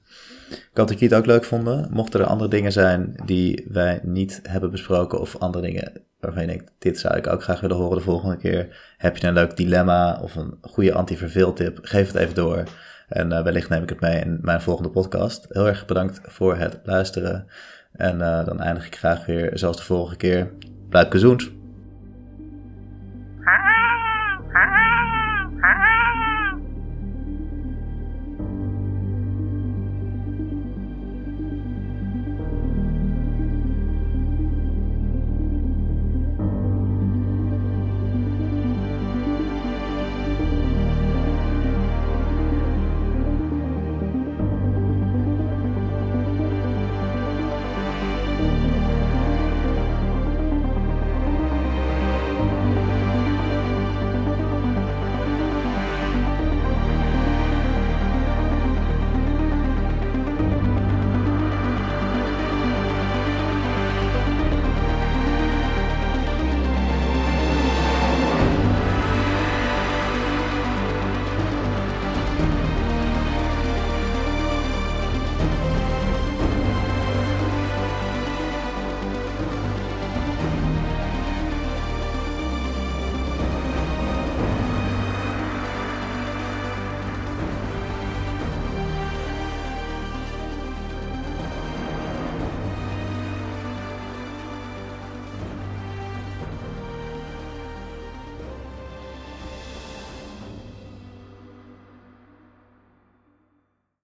Ik 0.50 0.78
hoop 0.78 0.88
dat 0.88 0.98
jullie 0.98 1.08
het 1.08 1.18
ook 1.18 1.26
leuk 1.26 1.44
vonden. 1.44 1.88
Mochten 1.90 2.20
er 2.20 2.26
andere 2.26 2.50
dingen 2.50 2.72
zijn 2.72 3.14
die 3.24 3.66
wij 3.68 4.00
niet 4.02 4.40
hebben 4.42 4.70
besproken 4.70 5.20
of 5.20 5.38
andere 5.38 5.66
dingen 5.66 6.02
waarvan 6.20 6.42
je 6.42 6.48
denkt, 6.48 6.72
dit 6.78 6.98
zou 6.98 7.16
ik 7.16 7.26
ook 7.26 7.42
graag 7.42 7.60
willen 7.60 7.76
horen 7.76 7.96
de 7.96 8.02
volgende 8.02 8.36
keer. 8.36 8.94
Heb 8.96 9.16
je 9.16 9.26
een 9.26 9.34
leuk 9.34 9.56
dilemma 9.56 10.20
of 10.20 10.34
een 10.34 10.58
goede 10.60 10.92
anti-verveeltip, 10.92 11.78
geef 11.82 12.06
het 12.06 12.16
even 12.16 12.34
door. 12.34 12.64
En 13.12 13.32
uh, 13.32 13.42
wellicht 13.42 13.68
neem 13.68 13.82
ik 13.82 13.88
het 13.88 14.00
mee 14.00 14.20
in 14.20 14.38
mijn 14.40 14.60
volgende 14.60 14.90
podcast. 14.90 15.46
Heel 15.48 15.66
erg 15.66 15.86
bedankt 15.86 16.20
voor 16.22 16.56
het 16.56 16.80
luisteren. 16.84 17.46
En 17.92 18.18
uh, 18.18 18.44
dan 18.44 18.60
eindig 18.60 18.86
ik 18.86 18.96
graag 18.96 19.26
weer 19.26 19.50
zoals 19.54 19.76
de 19.76 19.82
vorige 19.82 20.16
keer. 20.16 20.52
Blijf 20.88 21.08
gezond. 21.10 21.61